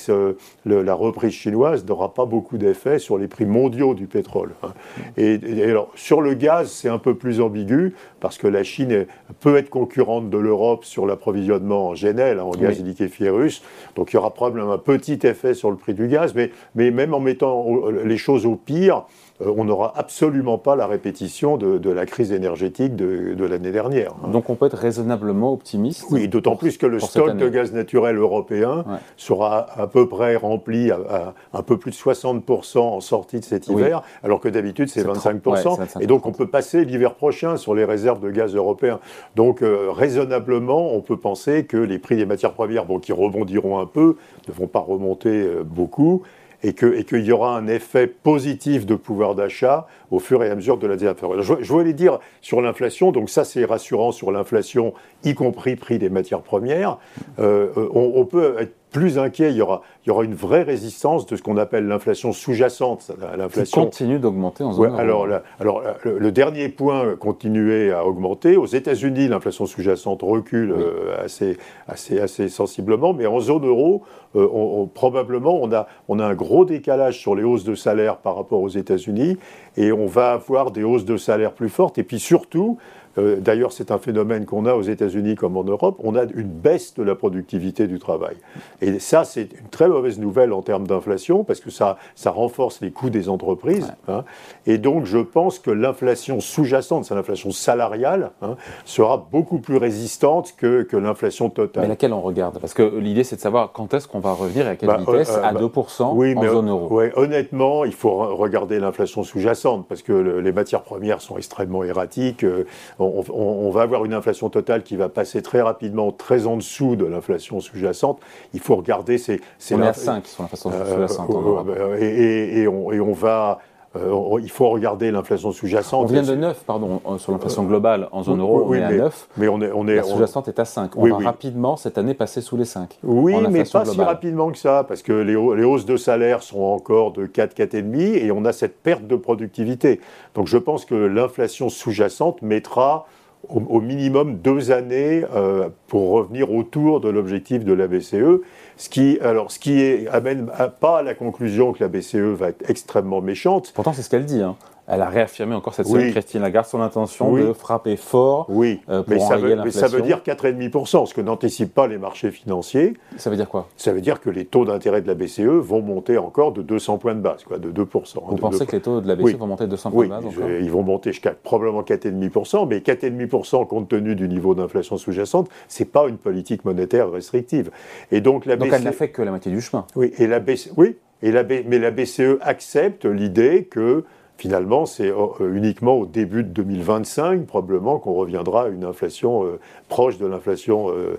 la 0.65 0.93
reprise 0.93 1.31
chinoise 1.31 1.85
n'aura 1.85 2.13
pas 2.13 2.25
beaucoup 2.25 2.57
d'effet 2.57 2.99
sur 2.99 3.17
les 3.17 3.29
prix 3.29 3.45
mondiaux 3.45 3.93
du 3.93 4.07
pétrole. 4.07 4.51
Hein. 4.61 4.73
Et, 5.15 5.39
alors, 5.63 5.89
sur 5.95 6.21
le 6.21 6.33
gaz, 6.33 6.69
c'est 6.69 6.89
un 6.89 6.97
peu 6.97 7.15
plus 7.15 7.39
ambigu, 7.39 7.95
parce 8.19 8.37
que 8.37 8.47
la 8.47 8.63
Chine 8.63 9.05
peut 9.39 9.55
être 9.55 9.69
concurrente 9.69 10.29
de 10.29 10.37
l'Europe 10.37 10.83
sur 10.83 11.05
l'approvisionnement 11.05 11.89
en 11.89 11.93
GNL, 11.93 12.39
hein, 12.39 12.43
en 12.43 12.51
gaz 12.51 12.83
liquéfié 12.83 13.29
russe. 13.29 13.63
Donc, 13.95 14.11
il 14.11 14.17
y 14.17 14.19
aura 14.19 14.33
probablement 14.33 14.73
un 14.73 14.77
petit 14.77 15.19
effet 15.23 15.53
sur 15.53 15.71
le 15.71 15.77
prix 15.77 15.93
du 15.93 16.09
gaz, 16.09 16.33
mais, 16.35 16.51
mais 16.75 16.91
même 16.91 17.13
en 17.13 17.21
mettant 17.21 17.89
les 17.89 18.17
choses 18.17 18.45
au 18.45 18.55
pire, 18.55 19.05
on 19.39 19.65
n'aura 19.65 19.93
absolument 19.95 20.57
pas 20.57 20.75
la 20.75 20.87
répétition 20.87 21.57
de, 21.57 21.89
la 21.89 22.05
crise 22.05 22.31
énergétique 22.31 22.95
de, 22.95 23.45
l'année 23.45 23.71
dernière. 23.71 24.13
Hein. 24.23 24.29
Donc 24.29 24.49
on 24.49 24.55
peut 24.55 24.67
être 24.67 24.77
raisonnablement 24.77 25.53
optimiste 25.53 26.05
Oui, 26.09 26.27
d'autant 26.27 26.55
plus 26.55 26.77
que 26.77 26.85
le 26.85 26.99
stock 26.99 27.35
de 27.35 27.49
gaz 27.49 27.73
naturel 27.73 28.17
européen 28.17 28.85
sera 29.17 29.67
à 29.79 29.87
peu 29.87 30.07
près 30.07 30.35
rempli 30.35 30.91
à, 30.91 31.33
un 31.53 31.61
peu 31.61 31.77
plus 31.77 31.91
de 31.91 31.95
60% 31.95 32.79
en 32.79 33.01
sortie 33.01 33.39
de 33.39 33.45
cet 33.45 33.67
hiver, 33.67 34.03
alors 34.23 34.39
que 34.39 34.49
d'habitude 34.49 34.89
c'est 34.89 35.05
25%. 35.05 36.01
et 36.01 36.07
donc 36.07 36.25
on 36.25 36.31
peut 36.31 36.47
passer 36.47 36.85
l'hiver 36.85 37.15
prochain 37.15 37.57
sur 37.57 37.73
les 37.73 37.85
réserves 37.85 38.19
de 38.19 38.29
gaz 38.29 38.55
européens. 38.55 38.99
Donc 39.35 39.61
euh, 39.61 39.91
raisonnablement, 39.91 40.93
on 40.93 41.01
peut 41.01 41.17
penser 41.17 41.65
que 41.65 41.77
les 41.77 41.99
prix 41.99 42.15
des 42.15 42.25
matières 42.25 42.53
premières, 42.53 42.85
bon, 42.85 42.99
qui 42.99 43.11
rebondiront 43.11 43.79
un 43.79 43.85
peu, 43.85 44.15
ne 44.47 44.53
vont 44.53 44.67
pas 44.67 44.79
remonter 44.79 45.29
euh, 45.29 45.63
beaucoup 45.63 46.23
et 46.63 46.73
qu'il 46.73 47.25
y 47.25 47.31
aura 47.31 47.55
un 47.57 47.67
effet 47.67 48.07
positif 48.07 48.85
de 48.85 48.95
pouvoir 48.95 49.35
d'achat 49.35 49.87
au 50.11 50.19
fur 50.19 50.43
et 50.43 50.49
à 50.49 50.55
mesure 50.55 50.77
de 50.77 50.87
la 50.87 50.95
désinflation. 50.95 51.57
Je, 51.61 51.73
voulais 51.73 51.93
dire 51.93 52.19
sur 52.41 52.61
l'inflation, 52.61 53.11
donc 53.11 53.29
ça 53.29 53.43
c'est 53.43 53.65
rassurant 53.65 54.11
sur 54.11 54.31
l'inflation, 54.31 54.93
y 55.23 55.33
compris 55.33 55.75
prix 55.75 55.99
des 55.99 56.09
matières 56.09 56.41
premières. 56.41 56.97
Euh, 57.39 57.69
on, 57.93 58.25
peut 58.25 58.55
être 58.59 58.75
plus 58.93 59.17
inquiet, 59.17 59.49
il 59.49 59.57
y 59.57 59.61
aura, 59.61 59.81
il 60.05 60.09
y 60.09 60.11
aura 60.11 60.23
une 60.23 60.35
vraie 60.35 60.61
résistance 60.61 61.25
de 61.25 61.35
ce 61.35 61.41
qu'on 61.41 61.57
appelle 61.57 61.87
l'inflation 61.87 62.31
sous-jacente. 62.31 63.11
L'inflation 63.37 63.85
continue 63.85 64.19
d'augmenter 64.19 64.63
en 64.63 64.71
zone 64.71 64.95
Alors, 64.97 65.27
alors 65.59 65.81
le, 66.03 66.31
dernier 66.31 66.69
point 66.69 67.15
continuait 67.17 67.91
à 67.91 68.05
augmenter. 68.05 68.55
Aux 68.55 68.67
États-Unis, 68.67 69.27
l'inflation 69.27 69.65
sous-jacente 69.65 70.21
recule 70.21 70.71
euh, 70.71 71.23
assez, 71.23 71.57
assez, 71.87 72.19
assez 72.19 72.47
sensiblement, 72.47 73.13
mais 73.13 73.25
en 73.25 73.39
zone 73.39 73.65
euro, 73.65 74.03
euh, 74.35 74.47
on, 74.53 74.87
probablement 74.87 75.59
on 75.61 75.71
a, 75.73 75.87
on 76.07 76.19
a 76.19 76.25
un 76.25 76.35
gros 76.35 76.63
décalage 76.63 77.19
sur 77.19 77.35
les 77.35 77.43
hausses 77.43 77.63
de 77.63 77.75
salaire 77.75 78.17
par 78.17 78.35
rapport 78.35 78.61
aux 78.61 78.69
États-Unis 78.69 79.37
et 79.75 79.91
on 79.91 80.05
va 80.05 80.33
avoir 80.33 80.71
des 80.71 80.83
hausses 80.83 81.05
de 81.05 81.17
salaire 81.17 81.53
plus 81.53 81.69
fortes. 81.69 81.97
Et 81.97 82.03
puis 82.03 82.19
surtout, 82.19 82.77
euh, 83.17 83.37
d'ailleurs, 83.39 83.71
c'est 83.71 83.91
un 83.91 83.97
phénomène 83.97 84.45
qu'on 84.45 84.65
a 84.65 84.73
aux 84.73 84.81
États-Unis 84.81 85.35
comme 85.35 85.57
en 85.57 85.63
Europe. 85.63 85.99
On 86.03 86.15
a 86.15 86.23
une 86.23 86.47
baisse 86.47 86.93
de 86.95 87.03
la 87.03 87.15
productivité 87.15 87.87
du 87.87 87.99
travail. 87.99 88.35
Et 88.81 88.99
ça, 88.99 89.23
c'est 89.23 89.41
une 89.41 89.69
très 89.69 89.87
mauvaise 89.87 90.19
nouvelle 90.19 90.53
en 90.53 90.61
termes 90.61 90.87
d'inflation 90.87 91.43
parce 91.43 91.59
que 91.59 91.69
ça, 91.69 91.97
ça 92.15 92.31
renforce 92.31 92.81
les 92.81 92.91
coûts 92.91 93.09
des 93.09 93.29
entreprises. 93.29 93.93
Hein. 94.07 94.23
Et 94.65 94.77
donc, 94.77 95.05
je 95.05 95.19
pense 95.19 95.59
que 95.59 95.71
l'inflation 95.71 96.39
sous-jacente, 96.39 97.05
c'est 97.05 97.15
l'inflation 97.15 97.51
salariale, 97.51 98.31
hein, 98.41 98.55
sera 98.85 99.27
beaucoup 99.31 99.59
plus 99.59 99.77
résistante 99.77 100.53
que, 100.57 100.83
que 100.83 100.97
l'inflation 100.97 101.49
totale. 101.49 101.83
Mais 101.83 101.89
laquelle 101.89 102.13
on 102.13 102.21
regarde? 102.21 102.59
Parce 102.59 102.73
que 102.73 102.97
l'idée, 102.97 103.23
c'est 103.23 103.35
de 103.35 103.41
savoir 103.41 103.71
quand 103.71 103.93
est-ce 103.93 104.07
qu'on 104.07 104.19
va 104.19 104.33
revenir 104.33 104.67
et 104.67 104.71
à 104.71 104.75
quelle 104.75 104.89
bah, 104.89 104.97
vitesse 104.97 105.31
euh, 105.31 105.43
à 105.43 105.53
2% 105.53 105.99
bah, 105.99 106.11
oui, 106.13 106.35
en 106.35 106.43
zone 106.43 106.69
euro. 106.69 106.93
Ouais, 106.93 107.11
honnêtement, 107.15 107.85
il 107.85 107.93
faut 107.93 108.15
regarder 108.35 108.79
l'inflation 108.79 109.23
sous-jacente 109.23 109.87
parce 109.87 110.01
que 110.01 110.13
les 110.13 110.51
matières 110.51 110.81
premières 110.81 111.21
sont 111.21 111.37
extrêmement 111.37 111.83
erratiques. 111.83 112.43
Euh, 112.43 112.65
on, 113.03 113.71
va 113.71 113.81
avoir 113.81 114.05
une 114.05 114.13
inflation 114.13 114.49
totale 114.49 114.83
qui 114.83 114.95
va 114.95 115.09
passer 115.09 115.41
très 115.41 115.61
rapidement, 115.61 116.11
très 116.11 116.47
en 116.47 116.57
dessous 116.57 116.95
de 116.95 117.05
l'inflation 117.05 117.59
sous-jacente. 117.59 118.19
Il 118.53 118.59
faut 118.59 118.75
regarder 118.75 119.17
ces. 119.17 119.41
on 119.71 119.81
est 119.81 119.87
à 119.87 119.93
5 119.93 120.25
sur 120.25 120.43
l'inflation 120.43 120.71
sous-jacente. 120.71 121.29
Euh, 121.69 121.97
et, 121.99 122.67
on, 122.67 123.13
va. 123.13 123.59
Euh, 123.95 124.39
il 124.41 124.49
faut 124.49 124.69
regarder 124.69 125.11
l'inflation 125.11 125.51
sous-jacente. 125.51 126.09
On 126.09 126.11
vient 126.11 126.23
de 126.23 126.35
9, 126.35 126.63
pardon, 126.65 127.01
euh, 127.07 127.17
sur 127.17 127.31
l'inflation 127.31 127.63
globale 127.63 128.07
en 128.11 128.23
zone 128.23 128.39
euro, 128.39 128.65
on 128.67 128.73
est 128.73 128.83
à 128.83 128.91
9. 128.91 129.29
Mais 129.37 129.47
on 129.47 129.61
est, 129.61 129.71
on 129.71 129.87
est, 129.87 129.95
la 129.95 130.03
sous-jacente 130.03 130.47
est 130.47 130.59
à 130.59 130.65
5. 130.65 130.91
On 130.95 131.07
va 131.07 131.17
rapidement, 131.17 131.77
cette 131.77 131.97
année, 131.97 132.13
passer 132.13 132.41
sous 132.41 132.57
les 132.57 132.65
5. 132.65 132.97
Oui, 133.03 133.35
mais 133.49 133.63
pas 133.65 133.85
si 133.85 134.01
rapidement 134.01 134.51
que 134.51 134.57
ça, 134.57 134.83
parce 134.87 135.03
que 135.03 135.13
les, 135.13 135.35
hausses 135.35 135.85
de 135.85 135.97
salaire 135.97 136.41
sont 136.41 136.61
encore 136.61 137.11
de 137.11 137.25
4, 137.25 137.55
4,5, 137.55 137.95
et 137.99 138.31
on 138.31 138.45
a 138.45 138.51
cette 138.51 138.81
perte 138.81 139.05
de 139.05 139.15
productivité. 139.15 140.01
Donc 140.33 140.47
je 140.47 140.57
pense 140.57 140.85
que 140.85 140.95
l'inflation 140.95 141.69
sous-jacente 141.69 142.41
mettra 142.41 143.05
au, 143.49 143.81
minimum 143.81 144.37
deux 144.37 144.71
années 144.71 145.23
euh, 145.35 145.69
pour 145.87 146.11
revenir 146.11 146.51
autour 146.51 147.01
de 147.01 147.09
l'objectif 147.09 147.65
de 147.65 147.73
la 147.73 147.87
BCE. 147.87 148.41
Ce 148.77 148.89
qui, 148.89 149.19
alors, 149.21 149.51
ce 149.51 149.59
qui 149.59 150.07
amène 150.11 150.49
pas 150.79 150.99
à 150.99 151.03
la 151.03 151.13
conclusion 151.13 151.73
que 151.73 151.83
la 151.83 151.89
BCE 151.89 152.15
va 152.15 152.49
être 152.49 152.69
extrêmement 152.69 153.21
méchante. 153.21 153.71
Pourtant, 153.73 153.93
c'est 153.93 154.01
ce 154.01 154.09
qu'elle 154.09 154.25
dit. 154.25 154.41
Hein. 154.41 154.55
Elle 154.87 155.01
a 155.01 155.09
réaffirmé 155.09 155.55
encore 155.55 155.73
cette 155.73 155.87
semaine, 155.87 156.11
Christine 156.11 156.41
Lagarde, 156.41 156.65
son 156.65 156.81
intention 156.81 157.35
de 157.35 157.53
frapper 157.53 157.95
fort 157.95 158.47
oui. 158.49 158.81
Euh, 158.89 159.01
pour 159.01 159.13
mais 159.13 159.19
ça, 159.19 159.37
veut, 159.37 159.55
mais 159.63 159.71
ça 159.71 159.87
veut 159.87 160.01
dire 160.01 160.21
4,5%, 160.25 161.05
ce 161.05 161.13
que 161.13 161.21
n'anticipent 161.21 161.73
pas 161.73 161.87
les 161.87 161.97
marchés 161.97 162.31
financiers. 162.31 162.93
Ça 163.17 163.29
veut 163.29 163.35
dire 163.35 163.47
quoi? 163.47 163.67
Ça 163.77 163.93
veut 163.93 164.01
dire 164.01 164.19
que 164.19 164.29
les 164.29 164.45
taux 164.45 164.65
d'intérêt 164.65 165.01
de 165.01 165.07
la 165.07 165.15
BCE 165.15 165.41
vont 165.41 165.81
monter 165.81 166.17
encore 166.17 166.51
de 166.51 166.61
200 166.61 166.97
points 166.97 167.15
de 167.15 167.21
base, 167.21 167.43
quoi, 167.43 167.59
de 167.59 167.71
2%. 167.71 168.19
Vous 168.27 168.35
pensez 168.35 168.65
que 168.65 168.75
les 168.75 168.81
taux 168.81 168.99
de 168.99 169.07
la 169.07 169.15
BCE 169.15 169.37
vont 169.37 169.47
monter 169.47 169.65
de 169.65 169.71
200 169.71 169.91
points 169.91 170.05
de 170.05 170.09
base 170.09 170.23
Ils 170.61 170.71
vont 170.71 170.83
monter 170.83 171.11
jusqu'à 171.11 171.31
probablement 171.31 171.81
4,5%, 171.81 172.67
mais 172.67 172.79
4,5% 172.79 173.67
compte 173.67 173.87
tenu 173.87 174.15
du 174.15 174.27
niveau 174.27 174.53
d'inflation 174.55 174.97
sous-jacente, 174.97 175.49
ce 175.67 175.83
n'est 175.83 175.89
pas 175.89 176.07
une 176.07 176.17
politique 176.17 176.65
monétaire 176.65 177.09
restrictive. 177.09 177.71
Et 178.11 178.21
donc, 178.21 178.45
la 178.45 178.57
donc 178.57 178.69
elle 178.71 178.83
n'a 178.83 178.91
fait 178.91 179.09
que 179.09 179.21
la 179.21 179.31
moitié 179.31 179.51
du 179.51 179.61
chemin. 179.61 179.85
Oui, 179.95 180.13
et 180.17 180.27
la 180.27 180.39
BCE, 180.39 180.71
oui 180.77 180.97
et 181.21 181.31
la 181.31 181.43
mais 181.43 181.79
la 181.79 181.91
BCE 181.91 182.37
accepte 182.41 183.05
l'idée 183.05 183.63
que 183.63 184.03
finalement, 184.37 184.85
c'est 184.85 185.09
euh, 185.09 185.53
uniquement 185.53 185.95
au 185.95 186.05
début 186.05 186.43
de 186.43 186.49
2025, 186.49 187.45
probablement, 187.45 187.99
qu'on 187.99 188.13
reviendra 188.13 188.65
à 188.65 188.67
une 188.67 188.83
inflation 188.83 189.45
euh, 189.45 189.59
proche 189.89 190.17
de 190.17 190.25
l'inflation 190.25 190.89
euh, 190.89 190.93
euh, 190.93 191.17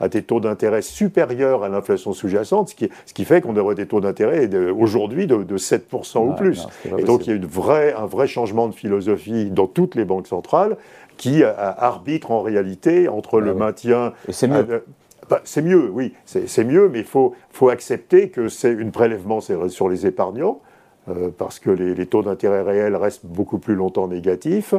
à 0.00 0.08
des 0.08 0.22
taux 0.22 0.40
d'intérêt 0.40 0.82
supérieurs 0.82 1.64
à 1.64 1.68
l'inflation 1.68 2.12
sous-jacente, 2.12 2.70
ce 2.70 2.74
qui, 2.74 2.88
ce 3.06 3.14
qui 3.14 3.24
fait 3.24 3.40
qu'on 3.40 3.56
aurait 3.56 3.74
des 3.74 3.86
taux 3.86 4.00
d'intérêt 4.00 4.48
aujourd'hui 4.70 5.26
de, 5.26 5.56
7% 5.56 6.18
ou 6.18 6.34
plus. 6.34 6.66
et 6.98 7.02
donc 7.02 7.26
il 7.26 7.30
y 7.30 7.32
a 7.32 7.36
une 7.36 7.46
vraie, 7.46 7.94
un 7.94 8.06
vrai 8.06 8.26
changement 8.26 8.68
de 8.68 8.74
philosophie 8.74 9.50
dans 9.50 9.66
toutes 9.66 9.94
les 9.94 10.04
banques 10.04 10.26
centrales 10.26 10.76
qui 11.16 11.42
arbitre 11.44 12.30
en 12.30 12.42
réalité 12.42 13.08
entre 13.08 13.40
le 13.40 13.54
maintien. 13.54 14.12
Et 14.28 14.32
c'est 14.32 14.48
mieux. 14.48 14.84
Euh, 15.32 15.36
c'est 15.44 15.62
mieux, 15.62 15.90
oui, 15.90 16.14
c'est 16.24 16.64
mieux, 16.64 16.88
mais 16.88 17.00
il 17.00 17.04
faut, 17.04 17.34
accepter 17.68 18.30
que 18.30 18.48
c'est 18.48 18.72
une 18.72 18.92
prélèvement 18.92 19.40
sur 19.40 19.88
les 19.88 20.06
épargnants. 20.06 20.60
Euh, 21.08 21.30
parce 21.36 21.60
que 21.60 21.70
les, 21.70 22.06
taux 22.06 22.22
d'intérêt 22.22 22.62
réels 22.62 22.96
restent 22.96 23.26
beaucoup 23.26 23.58
plus 23.58 23.76
longtemps 23.76 24.08
négatifs, 24.08 24.74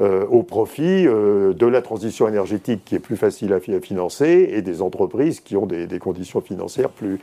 euh, 0.00 0.26
au 0.26 0.42
profit 0.42 1.04
de 1.04 1.66
la 1.66 1.80
transition 1.80 2.26
énergétique 2.26 2.82
qui 2.84 2.96
est 2.96 3.00
plus 3.00 3.16
facile 3.16 3.52
à, 3.52 3.60
financer 3.60 4.50
et 4.52 4.62
des 4.62 4.82
entreprises 4.82 5.38
qui 5.38 5.56
ont 5.56 5.66
des, 5.66 5.86
conditions 6.00 6.40
financières 6.40 6.90
plus 6.90 7.20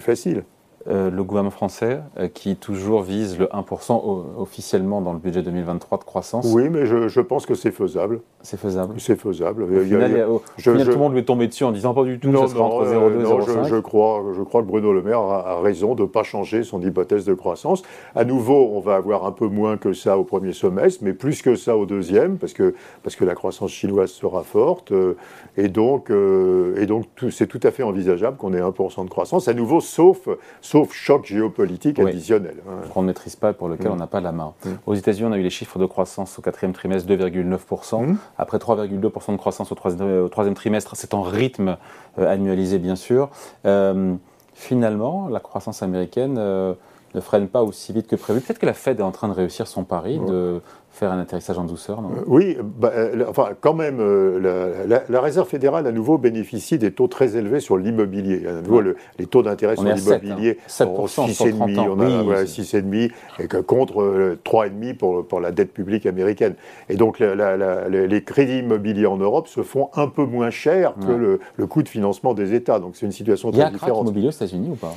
faciles. 0.00 0.42
Euh, 0.86 1.10
le 1.10 1.24
gouvernement 1.24 1.50
français 1.50 2.00
euh, 2.18 2.28
qui 2.28 2.56
toujours 2.56 3.00
vise 3.00 3.38
le 3.38 3.46
1% 3.46 4.02
officiellement 4.36 5.00
dans 5.00 5.14
le 5.14 5.18
budget 5.18 5.40
2023 5.40 5.96
de 5.96 6.04
croissance. 6.04 6.46
Oui, 6.52 6.68
mais 6.68 6.84
je, 6.84 7.20
pense 7.20 7.46
que 7.46 7.54
c'est 7.54 7.70
faisable. 7.70 8.20
C'est 8.42 8.58
faisable. 8.58 8.94
C'est 8.98 9.18
faisable. 9.18 9.62
Au 9.62 9.66
final, 9.66 10.84
tout 10.84 10.90
le 10.90 10.96
monde 10.96 11.14
lui 11.14 11.20
est 11.20 11.24
tombé 11.24 11.48
dessus 11.48 11.64
en 11.64 11.72
disant 11.72 11.94
pas 11.94 12.04
du 12.04 12.18
tout, 12.18 12.36
ça 12.36 12.48
sera 12.48 12.64
entre 12.64 12.84
0,2 12.84 13.20
et 13.20 13.24
0,5. 13.24 13.64
Je, 13.64 13.76
crois, 13.76 14.22
je 14.36 14.42
crois 14.42 14.60
que 14.60 14.66
Bruno 14.66 14.92
Le 14.92 15.00
Maire 15.00 15.20
a, 15.20 15.62
raison 15.62 15.94
de 15.94 16.02
ne 16.02 16.06
pas 16.06 16.22
changer 16.22 16.64
son 16.64 16.82
hypothèse 16.82 17.24
de 17.24 17.32
croissance. 17.32 17.82
À 18.14 18.24
nouveau, 18.24 18.72
on 18.74 18.80
va 18.80 18.96
avoir 18.96 19.24
un 19.24 19.32
peu 19.32 19.46
moins 19.46 19.78
que 19.78 19.94
ça 19.94 20.18
au 20.18 20.24
premier 20.24 20.52
semestre, 20.52 21.02
mais 21.02 21.14
plus 21.14 21.40
que 21.40 21.56
ça 21.56 21.78
au 21.78 21.86
deuxième, 21.86 22.36
parce 22.36 22.52
que, 22.52 22.74
parce 23.02 23.16
que 23.16 23.24
la 23.24 23.34
croissance 23.34 23.70
chinoise 23.70 24.10
sera 24.10 24.42
forte. 24.42 24.92
Euh, 24.92 25.16
et 25.56 25.68
donc, 25.68 26.10
et 26.10 26.86
donc 26.86 27.06
c'est 27.30 27.46
tout 27.46 27.60
à 27.62 27.70
fait 27.70 27.84
envisageable 27.84 28.36
qu'on 28.36 28.52
ait 28.52 28.60
1% 28.60 29.04
de 29.04 29.08
croissance. 29.08 29.48
À 29.48 29.54
nouveau, 29.54 29.80
sauf 29.80 30.28
sauf 30.73 30.73
choc 30.92 31.24
géopolitique 31.26 31.98
additionnel. 31.98 32.56
Hein. 32.68 32.86
Qu'on 32.92 33.02
ne 33.02 33.08
maîtrise 33.08 33.36
pas, 33.36 33.52
pour 33.52 33.68
lequel 33.68 33.88
mm. 33.88 33.92
on 33.92 33.96
n'a 33.96 34.06
pas 34.06 34.20
la 34.20 34.32
main. 34.32 34.54
Mm. 34.64 34.70
Aux 34.86 34.94
États-Unis, 34.94 35.28
on 35.28 35.32
a 35.32 35.38
eu 35.38 35.42
les 35.42 35.50
chiffres 35.50 35.78
de 35.78 35.86
croissance 35.86 36.38
au 36.38 36.42
quatrième 36.42 36.72
trimestre, 36.72 37.08
2,9%. 37.10 38.06
Mm. 38.06 38.16
Après 38.38 38.58
3,2% 38.58 39.32
de 39.32 39.36
croissance 39.36 39.72
au 39.72 39.74
troisième, 39.74 40.54
trimestre, 40.54 40.96
c'est 40.96 41.14
en 41.14 41.22
rythme 41.22 41.76
euh, 42.18 42.28
annualisé, 42.28 42.78
bien 42.78 42.96
sûr. 42.96 43.30
Euh, 43.66 44.14
finalement, 44.54 45.28
la 45.28 45.40
croissance 45.40 45.82
américaine 45.82 46.36
euh, 46.38 46.74
ne 47.14 47.20
freine 47.20 47.48
pas 47.48 47.62
aussi 47.62 47.92
vite 47.92 48.06
que 48.06 48.16
prévu. 48.16 48.40
Peut-être 48.40 48.58
que 48.58 48.66
la 48.66 48.74
Fed 48.74 49.00
est 49.00 49.02
en 49.02 49.12
train 49.12 49.28
de 49.28 49.34
réussir 49.34 49.66
son 49.66 49.84
pari 49.84 50.18
de 50.18 50.60
faire 50.94 51.10
un 51.10 51.18
atterrissage 51.18 51.58
en 51.58 51.64
douceur, 51.64 52.00
non? 52.00 52.10
Euh, 52.10 52.24
Oui, 52.26 52.56
bah, 52.62 52.92
euh, 52.94 53.24
enfin, 53.28 53.50
quand 53.60 53.74
même, 53.74 53.98
euh, 54.00 54.86
la, 55.08 55.20
Réserve 55.20 55.48
fédérale 55.48 55.86
à 55.86 55.92
nouveau 55.92 56.18
bénéficie 56.18 56.78
des 56.78 56.92
taux 56.92 57.08
très 57.08 57.36
élevés 57.36 57.58
sur 57.60 57.76
l'immobilier. 57.76 58.46
À 58.46 58.60
nouveau, 58.60 58.80
les 58.80 59.26
taux 59.26 59.42
d'intérêt 59.42 59.74
sur 59.74 59.84
l'immobilier, 59.84 60.58
7, 60.66 60.88
hein. 60.88 61.04
6,5, 61.06 61.88
on 61.88 62.30
a 62.30 62.44
6,5, 62.44 63.10
et 63.38 63.48
que 63.48 63.56
contre 63.56 64.36
3,5 64.44 64.96
pour, 64.96 65.26
pour 65.26 65.40
la 65.40 65.50
dette 65.50 65.72
publique 65.72 66.06
américaine. 66.06 66.54
Et 66.88 66.96
donc, 66.96 67.18
les 67.18 68.24
crédits 68.24 68.58
immobiliers 68.58 69.06
en 69.06 69.16
Europe 69.16 69.48
se 69.48 69.62
font 69.62 69.90
un 69.94 70.06
peu 70.06 70.24
moins 70.24 70.50
cher 70.50 70.94
que 71.00 71.12
le, 71.12 71.40
le, 71.56 71.66
coût 71.66 71.82
de 71.82 71.88
financement 71.88 72.34
des 72.34 72.54
États. 72.54 72.78
Donc, 72.78 72.96
c'est 72.96 73.06
une 73.06 73.12
situation 73.12 73.50
très 73.50 73.70
différente. 73.70 73.82
Il 73.82 73.88
y 73.88 73.90
a 73.90 73.98
un 73.98 74.02
immobilier 74.02 74.28
aux 74.28 74.32
États-Unis 74.32 74.68
ou 74.70 74.76
pas? 74.76 74.94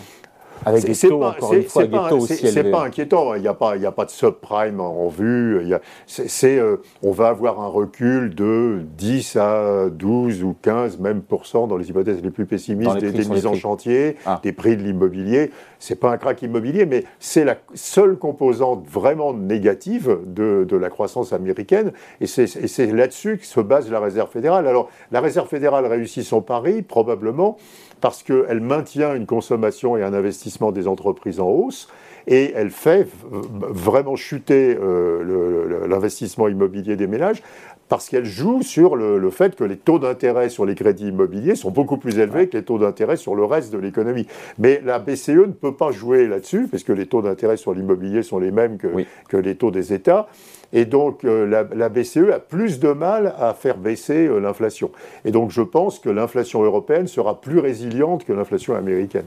Avec 0.65 0.85
des 0.85 0.95
taux, 0.95 1.23
encore 1.23 1.53
une 1.53 1.63
fois, 1.63 1.85
des 1.85 1.97
taux 2.09 2.17
aussi 2.17 2.33
élevés. 2.33 2.51
C'est 2.51 2.71
pas 2.71 2.85
inquiétant, 2.85 3.33
il 3.35 3.41
n'y 3.41 3.47
a, 3.47 3.53
pas, 3.53 3.75
a 3.75 3.91
pas 3.91 4.05
de 4.05 4.11
subprime 4.11 4.79
en 4.79 5.07
vue. 5.07 5.61
euh, 6.43 6.77
on 7.03 7.11
va 7.11 7.29
avoir 7.29 7.61
un 7.61 7.67
recul 7.67 8.33
de 8.33 8.81
10 8.97 9.35
à 9.37 9.89
12 9.89 10.43
ou 10.43 10.55
15 10.61 10.99
même 10.99 11.21
dans 11.67 11.77
les 11.77 11.89
hypothèses 11.89 12.21
les 12.23 12.31
plus 12.31 12.45
pessimistes 12.45 12.97
des, 12.97 13.11
mises 13.11 13.45
en 13.45 13.53
chantier, 13.53 14.17
ah. 14.25 14.39
des 14.43 14.51
prix 14.51 14.77
de 14.77 14.83
l'immobilier. 14.83 15.51
C'est 15.79 15.95
pas 15.95 16.11
un 16.11 16.17
crack 16.17 16.41
immobilier, 16.41 16.85
mais 16.85 17.03
c'est 17.19 17.45
la 17.45 17.57
seule 17.73 18.17
composante 18.17 18.85
vraiment 18.87 19.33
négative 19.33 20.17
de, 20.25 20.65
de 20.67 20.77
la 20.77 20.89
croissance 20.89 21.33
américaine. 21.33 21.91
Et 22.21 22.27
c'est 22.27 22.91
là-dessus 22.91 23.37
que 23.37 23.45
se 23.45 23.59
base 23.59 23.89
la 23.91 23.99
Réserve 23.99 24.29
fédérale. 24.31 24.67
Alors, 24.67 24.89
la 25.11 25.21
Réserve 25.21 25.47
fédérale 25.47 25.85
réussit 25.85 26.23
son 26.23 26.41
pari, 26.41 26.81
probablement 26.81 27.57
parce 28.01 28.23
qu'elle 28.23 28.61
maintient 28.61 29.15
une 29.15 29.25
consommation 29.25 29.97
et 29.97 30.03
un 30.03 30.13
investissement 30.13 30.46
des 30.71 30.87
entreprises 30.87 31.39
en 31.39 31.49
hausse, 31.49 31.87
et 32.27 32.51
elle 32.55 32.71
fait 32.71 33.07
vraiment 33.31 34.15
chuter 34.15 34.77
euh, 34.79 35.87
l'investissement 35.87 36.49
immobilier 36.49 36.97
des 36.97 37.07
ménages 37.07 37.41
parce 37.89 38.09
qu'elle 38.09 38.25
joue 38.25 38.63
sur 38.63 38.95
le, 38.95 39.29
fait 39.29 39.55
que 39.55 39.63
les 39.63 39.77
taux 39.77 39.99
d'intérêt 39.99 40.49
sur 40.49 40.65
les 40.65 40.75
crédits 40.75 41.07
immobiliers 41.07 41.55
sont 41.55 41.71
beaucoup 41.71 41.97
plus 41.97 42.19
élevés 42.19 42.49
que 42.49 42.57
les 42.57 42.63
taux 42.63 42.77
d'intérêt 42.77 43.15
sur 43.15 43.35
le 43.35 43.45
reste 43.45 43.71
de 43.71 43.77
l'économie. 43.77 44.27
Mais 44.59 44.81
la 44.83 44.99
BCE 44.99 45.29
ne 45.29 45.53
peut 45.53 45.73
pas 45.73 45.91
jouer 45.91 46.27
là-dessus, 46.27 46.67
parce 46.69 46.83
que 46.83 46.91
les 46.91 47.05
taux 47.05 47.21
d'intérêt 47.21 47.55
sur 47.55 47.73
l'immobilier 47.73 48.23
sont 48.23 48.39
les 48.39 48.51
mêmes 48.51 48.77
que, 48.77 48.87
que 49.29 49.37
les 49.37 49.55
taux 49.55 49.71
des 49.71 49.93
États. 49.93 50.27
Et 50.73 50.83
donc 50.83 51.23
euh, 51.23 51.45
la, 51.45 51.89
BCE 51.89 52.29
a 52.33 52.39
plus 52.39 52.79
de 52.79 52.91
mal 52.91 53.33
à 53.39 53.53
faire 53.53 53.77
baisser 53.77 54.27
euh, 54.27 54.39
l'inflation. 54.39 54.91
Et 55.23 55.31
donc 55.31 55.51
je 55.51 55.61
pense 55.61 55.99
que 55.99 56.09
l'inflation 56.09 56.61
européenne 56.63 57.07
sera 57.07 57.39
plus 57.39 57.59
résiliente 57.59 58.25
que 58.25 58.33
l'inflation 58.33 58.75
américaine. 58.75 59.25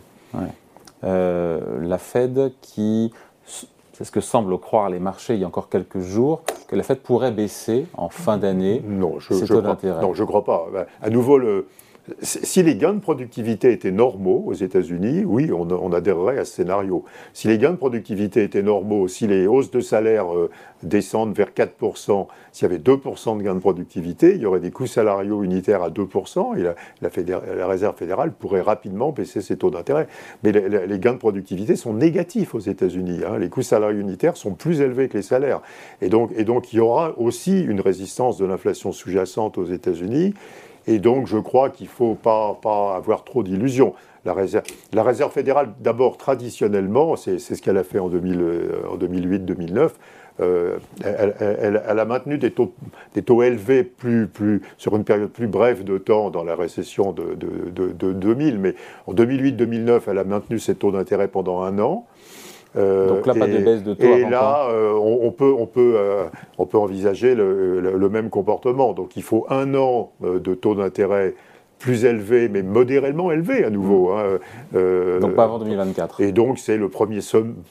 La 1.03 1.99
Fed 1.99 2.53
qui, 2.61 3.13
c'est 3.45 4.05
ce 4.05 4.11
que 4.11 4.21
semblent 4.21 4.59
croire 4.59 4.89
les 4.89 4.99
marchés 4.99 5.35
il 5.35 5.41
y 5.41 5.45
a 5.45 5.47
encore 5.47 5.69
quelques 5.69 6.01
jours, 6.01 6.43
que 6.69 6.77
la 6.77 6.83
Fed 6.83 7.01
pourrait 7.01 7.33
baisser 7.33 7.87
en 7.95 8.09
fin 8.09 8.39
d'année 8.39 8.83
non, 8.87 9.19
je, 9.19 9.35
ses 9.35 9.47
taux 9.47 9.61
d'intérêt. 9.61 10.01
Non, 10.01 10.15
je 10.15 10.23
ne 10.23 10.27
crois 10.27 10.45
pas. 10.45 10.67
À 11.03 11.11
nouveau, 11.11 11.39
le, 11.39 11.67
si 12.23 12.63
les 12.63 12.77
gains 12.77 12.95
de 12.95 13.01
productivité 13.01 13.73
étaient 13.73 13.91
normaux 13.91 14.45
aux 14.47 14.55
États-Unis, 14.55 15.25
oui, 15.25 15.51
on, 15.53 15.93
adhérerait 15.93 16.39
à 16.39 16.45
ce 16.45 16.55
scénario. 16.55 17.05
Si 17.33 17.49
les 17.49 17.59
gains 17.59 17.73
de 17.73 17.77
productivité 17.77 18.43
étaient 18.43 18.63
normaux, 18.63 19.09
si 19.09 19.27
les 19.27 19.47
hausses 19.47 19.71
de 19.71 19.81
salaire 19.81 20.35
euh, 20.35 20.51
descendent 20.83 21.35
vers 21.35 21.51
4%, 21.51 22.27
s'il 22.53 22.69
y 22.69 22.71
avait 22.71 22.81
2% 22.81 23.39
de 23.39 23.43
gains 23.43 23.55
de 23.55 23.61
productivité, 23.61 24.35
il 24.35 24.43
y 24.43 24.47
aurait 24.47 24.61
des 24.61 24.71
coûts 24.71 24.87
salariaux 24.87 25.43
unitaires 25.43 25.83
à 25.83 25.91
2%, 25.91 26.59
et 26.59 26.63
la, 27.01 27.67
Réserve 27.67 27.97
fédérale 27.97 28.33
pourrait 28.33 28.61
rapidement 28.61 29.13
baisser 29.13 29.41
ses 29.41 29.57
taux 29.57 29.71
d'intérêt. 29.71 30.09
Mais 30.43 30.53
les, 30.53 30.99
gains 30.99 31.13
de 31.13 31.19
productivité 31.19 31.77
sont 31.77 31.95
négatifs 31.95 32.55
aux 32.55 32.61
États-Unis. 32.61 33.21
Hein. 33.27 33.39
Les 33.39 33.49
coûts 33.49 33.63
salariaux 33.63 34.01
unitaires 34.01 34.37
sont 34.37 34.55
plus 34.55 34.81
élevés 34.81 35.09
que 35.09 35.17
les 35.17 35.23
salaires. 35.23 35.61
Et 36.01 36.09
donc, 36.09 36.31
et 36.37 36.45
donc 36.45 36.73
il 36.73 36.77
y 36.77 36.81
aura 36.81 37.19
aussi 37.19 37.61
une 37.61 37.81
résistance 37.81 38.39
de 38.39 38.45
l'inflation 38.45 38.93
sous-jacente 38.93 39.59
aux 39.59 39.67
États-Unis. 39.67 40.35
Et 40.87 40.99
donc, 40.99 41.27
je 41.27 41.39
crois 41.39 41.71
qu'il 41.71 41.87
ne 41.87 41.91
faut 41.93 42.15
pas, 42.15 42.59
pas, 42.61 42.97
avoir 42.97 43.25
trop 43.25 43.43
d'illusions. 43.43 43.95
La 44.25 44.35
réserve, 44.35 45.33
fédérale, 45.33 45.71
d'abord, 45.81 46.19
traditionnellement, 46.19 47.17
c'est 47.17 47.39
ce 47.39 47.61
qu'elle 47.63 47.79
a 47.79 47.85
fait 47.85 47.99
en, 47.99 48.11
euh, 48.13 48.83
en 48.91 48.97
2008-2009, 48.99 49.91
euh, 50.41 50.79
elle, 51.03 51.99
a 51.99 52.05
maintenu 52.05 52.39
des 52.39 52.51
taux, 52.51 52.73
des 53.15 53.23
taux 53.23 53.43
élevés 53.43 53.83
plus, 53.83 54.27
plus, 54.27 54.63
sur 54.79 54.97
une 54.97 55.05
période 55.05 55.31
plus 55.31 55.47
brève 55.47 55.85
de 55.85 55.99
temps 55.99 56.31
dans 56.31 56.45
la 56.45 56.55
récession 56.55 57.13
de, 57.13 57.35
de, 57.35 57.93
de 57.93 58.13
2000, 58.13 58.59
mais 58.59 58.75
en 59.07 59.15
2008-2009, 59.15 60.03
elle 60.07 60.19
a 60.19 60.25
maintenu 60.25 60.59
ses 60.59 60.75
taux 60.75 60.93
d'intérêt 60.93 61.29
pendant 61.29 61.63
un 61.63 61.79
an. 61.79 62.07
Euh, 62.77 63.09
Donc 63.09 63.27
là, 63.27 63.35
pas 63.35 63.47
de 63.47 63.59
baisse 63.59 63.83
de 63.83 63.95
taux. 63.95 64.05
Et 64.05 64.29
là, 64.29 64.69
euh, 64.71 64.93
on, 64.93 65.31
peut, 65.33 65.53
on, 65.57 65.67
peut, 65.67 65.95
euh, 65.97 66.25
on 66.59 66.67
peut 66.67 66.79
envisager 66.79 67.35
le, 67.35 68.09
même 68.11 68.31
comportement. 68.31 68.93
Donc 68.93 69.17
il 69.17 69.23
faut 69.23 69.47
un 69.51 69.75
an 69.75 70.13
de 70.23 70.55
taux 70.55 70.75
d'intérêt 70.75 71.35
plus 71.79 72.05
élevé, 72.05 72.51
mais 72.51 72.63
modérément 72.63 73.33
élevé 73.33 73.65
à 73.65 73.71
nouveau. 73.71 74.11
Hein, 74.11 74.39
donc 75.21 75.35
pas 75.35 75.45
avant 75.45 75.59
2024. 75.59 76.21
Et 76.21 76.33
donc 76.33 76.59
c'est 76.59 76.77
le 76.77 76.89
premier, 76.89 77.21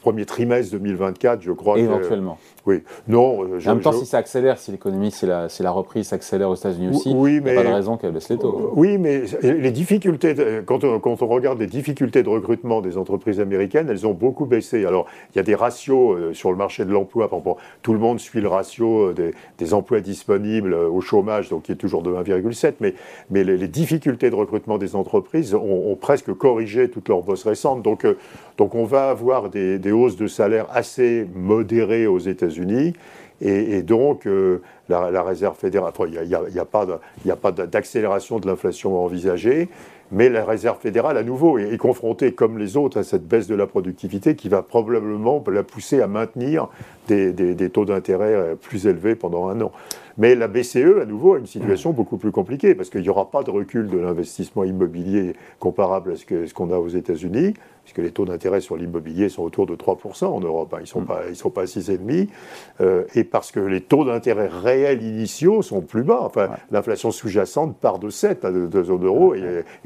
premier 0.02 0.26
trimestre 0.26 0.72
2024, 0.74 1.42
je 1.42 1.52
crois. 1.52 1.78
Éventuellement. 1.78 2.38
Oui, 2.70 2.84
non. 3.08 3.44
Euh, 3.46 3.60
en 3.66 3.70
même 3.70 3.82
temps, 3.82 3.92
si 3.92 4.06
ça 4.06 4.18
accélère, 4.18 4.60
si 4.60 4.70
l'économie, 4.70 5.10
si 5.10 5.26
la, 5.26 5.48
la 5.60 5.72
reprise 5.72 6.10
s'accélère 6.10 6.52
aux 6.52 6.56
États-Unis 6.56 6.90
aussi, 6.90 7.10
il 7.10 7.18
n'y 7.18 7.38
a 7.40 7.42
pas 7.42 7.64
de 7.64 7.74
raison 7.74 7.98
qu'elle 7.98 8.12
baisse 8.12 8.30
les 8.30 8.38
taux. 8.38 8.74
Oui, 8.76 9.00
mais 9.00 9.24
les 9.42 9.72
difficultés, 9.72 10.36
quand 10.68 10.84
on, 10.84 11.00
quand 11.00 11.24
on, 11.24 11.28
regarde 11.28 11.60
les 11.60 11.66
difficultés 11.66 12.22
de 12.22 12.30
recrutement 12.30 12.82
des 12.82 12.98
entreprises 12.98 13.40
américaines, 13.40 13.90
elles 13.90 14.06
ont 14.06 14.14
beaucoup 14.14 14.46
baissé. 14.46 14.86
Alors, 14.86 15.08
il 15.34 15.38
y 15.38 15.40
a 15.40 15.44
des 15.44 15.56
ratios 15.56 16.16
euh, 16.16 16.34
sur 16.36 16.52
le 16.52 16.58
marché 16.58 16.86
de 16.86 16.92
l'emploi. 16.92 17.28
Tout 17.82 17.94
le 17.94 18.00
monde 18.00 18.20
suit 18.20 18.40
le 18.40 18.48
ratio 18.48 19.10
euh, 19.18 19.34
des, 19.58 19.74
emplois 19.74 20.00
disponibles 20.00 20.76
au 20.76 21.02
chômage, 21.02 21.50
donc 21.50 21.64
qui 21.64 21.72
est 21.72 21.76
toujours 21.76 22.04
de 22.04 22.12
1,7. 22.12 22.74
Mais, 22.82 22.94
mais 23.32 23.44
les, 23.44 23.68
difficultés 23.68 24.30
de 24.30 24.36
recrutement 24.36 24.78
des 24.78 24.96
entreprises 24.96 25.56
ont, 25.56 25.98
presque 26.00 26.34
corrigé 26.34 26.90
toutes 26.90 27.10
leurs 27.10 27.24
bosses 27.24 27.46
récentes. 27.46 27.82
Donc, 27.82 28.06
donc 28.58 28.76
on 28.76 28.86
va 28.86 29.10
avoir 29.10 29.50
des, 29.50 29.80
des 29.80 29.92
hausses 29.92 30.18
de 30.18 30.28
salaire 30.28 30.68
assez 30.72 31.26
modérées 31.34 32.06
aux 32.06 32.20
États-Unis. 32.20 32.59
Et, 33.42 33.84
donc, 33.84 34.28
euh, 34.28 34.62
la, 34.90 35.24
réserve 35.24 35.58
fédérale, 35.58 35.94
il 36.08 36.22
n'y 36.28 36.36
a, 36.36 36.62
a, 36.62 37.36
pas 37.36 37.52
d'accélération 37.52 38.40
de 38.40 38.48
l'inflation 38.48 39.02
envisagée, 39.04 39.70
mais 40.12 40.30
la 40.30 40.44
réserve 40.44 40.80
fédérale, 40.80 41.18
à 41.18 41.24
nouveau, 41.24 41.58
est, 41.58 41.78
confrontée, 41.78 42.34
comme 42.34 42.58
les 42.58 42.78
autres, 42.78 43.00
à 43.00 43.04
cette 43.04 43.28
baisse 43.28 43.48
de 43.48 43.56
la 43.56 43.68
productivité 43.68 44.36
qui 44.36 44.50
va 44.50 44.62
probablement 44.62 45.44
la 45.52 45.64
pousser 45.64 46.02
à 46.02 46.08
maintenir 46.08 46.68
des, 47.10 47.70
taux 47.70 47.86
d'intérêt 47.86 48.34
euh, 48.34 48.56
plus 48.56 48.88
élevés 48.88 49.16
pendant 49.16 49.48
un 49.48 49.60
an. 49.62 49.72
Mais 50.18 50.36
la 50.36 50.48
BCE, 50.48 51.00
à 51.02 51.06
nouveau, 51.06 51.36
a 51.36 51.40
une 51.40 51.48
situation 51.48 51.92
beaucoup 51.92 52.18
plus 52.18 52.32
compliquée, 52.32 52.76
parce 52.76 52.90
qu'il 52.90 53.02
n'y 53.02 53.10
aura 53.10 53.32
pas 53.32 53.44
de 53.44 53.52
recul 53.52 53.88
de 53.88 53.98
l'investissement 53.98 54.66
immobilier 54.66 55.34
comparable 55.60 56.12
à 56.12 56.16
ce 56.16 56.54
qu'on 56.54 56.72
a 56.72 56.78
aux 56.78 56.90
États-Unis 56.90 57.54
puisque 57.90 58.06
les 58.06 58.12
taux 58.12 58.26
d'intérêt 58.26 58.62
sur 58.62 58.78
l'immobilier 58.78 59.30
sont 59.30 59.42
autour 59.42 59.66
de 59.66 59.76
3% 59.76 60.26
en 60.26 60.40
Europe, 60.40 60.74
hein. 60.74 60.78
ils 60.80 60.82
ne 60.82 60.88
sont, 60.88 61.02
mm. 61.02 61.06
pas, 61.06 61.22
ils 61.28 61.36
sont 61.36 61.50
pas 61.50 61.62
à 61.62 61.66
6,5%, 61.66 62.28
euh, 62.82 63.04
et 63.16 63.24
parce 63.24 63.52
que 63.52 63.60
les 63.60 63.82
taux 63.82 64.06
d'intérêt 64.06 64.48
réels 64.48 65.02
initiaux 65.02 65.64
sont 65.64 65.82
plus 65.82 66.04
bas. 66.04 66.20
Enfin, 66.22 66.50
l'inflation 66.70 67.10
sous-jacente 67.10 67.78
part 67.78 67.98
de 67.98 68.12
7 68.12 68.46
à 68.46 68.52
de, 68.52 68.84
zone 68.84 69.06
euro 69.06 69.34
et, 69.34 69.42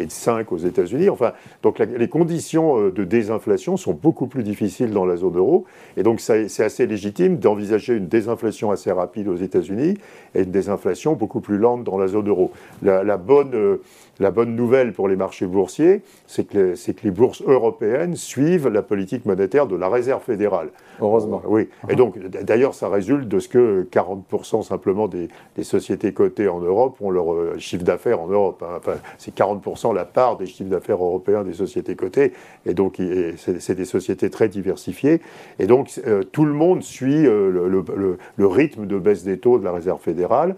de 0.06 0.12
5 0.12 0.52
aux 0.52 0.58
États-Unis. 0.58 1.10
Enfin, 1.10 1.32
donc 1.62 1.80
les 1.80 2.10
conditions 2.10 2.78
euh, 2.78 2.92
de 2.92 3.06
désinflation 3.06 3.78
sont 3.78 3.94
beaucoup 3.94 4.28
plus 4.28 4.44
difficiles 4.44 4.92
dans 4.92 5.06
la 5.06 5.16
zone 5.16 5.38
euro, 5.38 5.64
et 5.96 6.04
donc 6.04 6.20
c'est 6.20 6.64
assez 6.64 6.86
légitime 6.86 7.13
d'envisager 7.14 7.96
une 7.96 8.08
désinflation 8.08 8.72
assez 8.72 8.92
rapide 8.92 9.28
aux 9.28 9.36
États-Unis 9.36 9.96
et 10.36 10.44
une 10.44 10.52
désinflation 10.52 11.14
beaucoup 11.14 11.42
plus 11.42 11.58
lente 11.58 11.84
dans 11.84 11.98
la 11.98 12.08
zone 12.08 12.28
euro. 12.28 12.52
La, 12.82 13.18
bonne, 13.18 13.54
euh, 13.54 13.82
la 14.20 14.32
bonne 14.32 14.56
nouvelle 14.56 14.94
pour 14.94 15.08
les 15.08 15.16
marchés 15.16 15.48
boursiers, 15.48 16.02
c'est 16.28 16.48
que, 16.48 16.76
que 16.76 17.04
les 17.04 17.12
bourses 17.12 17.42
européennes 17.42 18.16
suivent 18.16 18.68
la 18.68 18.84
politique 18.84 19.26
monétaire 19.26 19.66
de 19.66 19.76
la 19.76 19.90
Réserve 19.90 20.22
fédérale. 20.24 20.70
Heureusement. 21.02 21.42
oui. 21.48 21.70
Et 21.90 21.96
donc, 21.96 22.20
d'ailleurs, 22.20 22.76
ça 22.76 22.90
résulte 22.90 23.28
de 23.28 23.40
ce 23.40 23.48
que 23.48 23.88
40% 23.92 24.64
simplement 24.64 25.08
des, 25.08 25.30
sociétés 25.64 26.14
cotées 26.14 26.48
en 26.48 26.60
Europe 26.60 26.98
ont 27.02 27.10
leur 27.10 27.34
euh, 27.34 27.56
chiffre 27.58 27.84
d'affaires 27.84 28.22
en 28.22 28.28
Europe. 28.28 28.64
Hein. 28.64 28.76
Enfin, 28.78 28.98
c'est 29.18 29.36
40% 29.36 29.94
la 29.96 30.06
part 30.06 30.38
des 30.38 30.46
chiffres 30.46 30.70
d'affaires 30.70 31.04
européens 31.04 31.44
des 31.44 31.54
sociétés 31.54 31.96
cotées. 31.96 32.34
Et 32.66 32.74
donc, 32.74 33.02
c'est 33.38 33.76
des 33.76 33.86
sociétés 33.86 34.30
très 34.30 34.48
diversifiées. 34.50 35.22
Et 35.58 35.66
donc, 35.66 36.00
euh, 36.06 36.22
tout 36.24 36.46
le 36.46 36.54
monde 36.54 36.84
suit 36.84 37.26
euh, 37.26 37.50
le, 37.50 38.18
le 38.36 38.48
rythme 38.48 38.86
de 38.86 39.00
baisse 39.00 39.24
des 39.24 39.40
taux 39.40 39.58
de 39.58 39.64
la 39.64 39.72
Réserve 39.72 40.00
fédérale. 40.00 40.56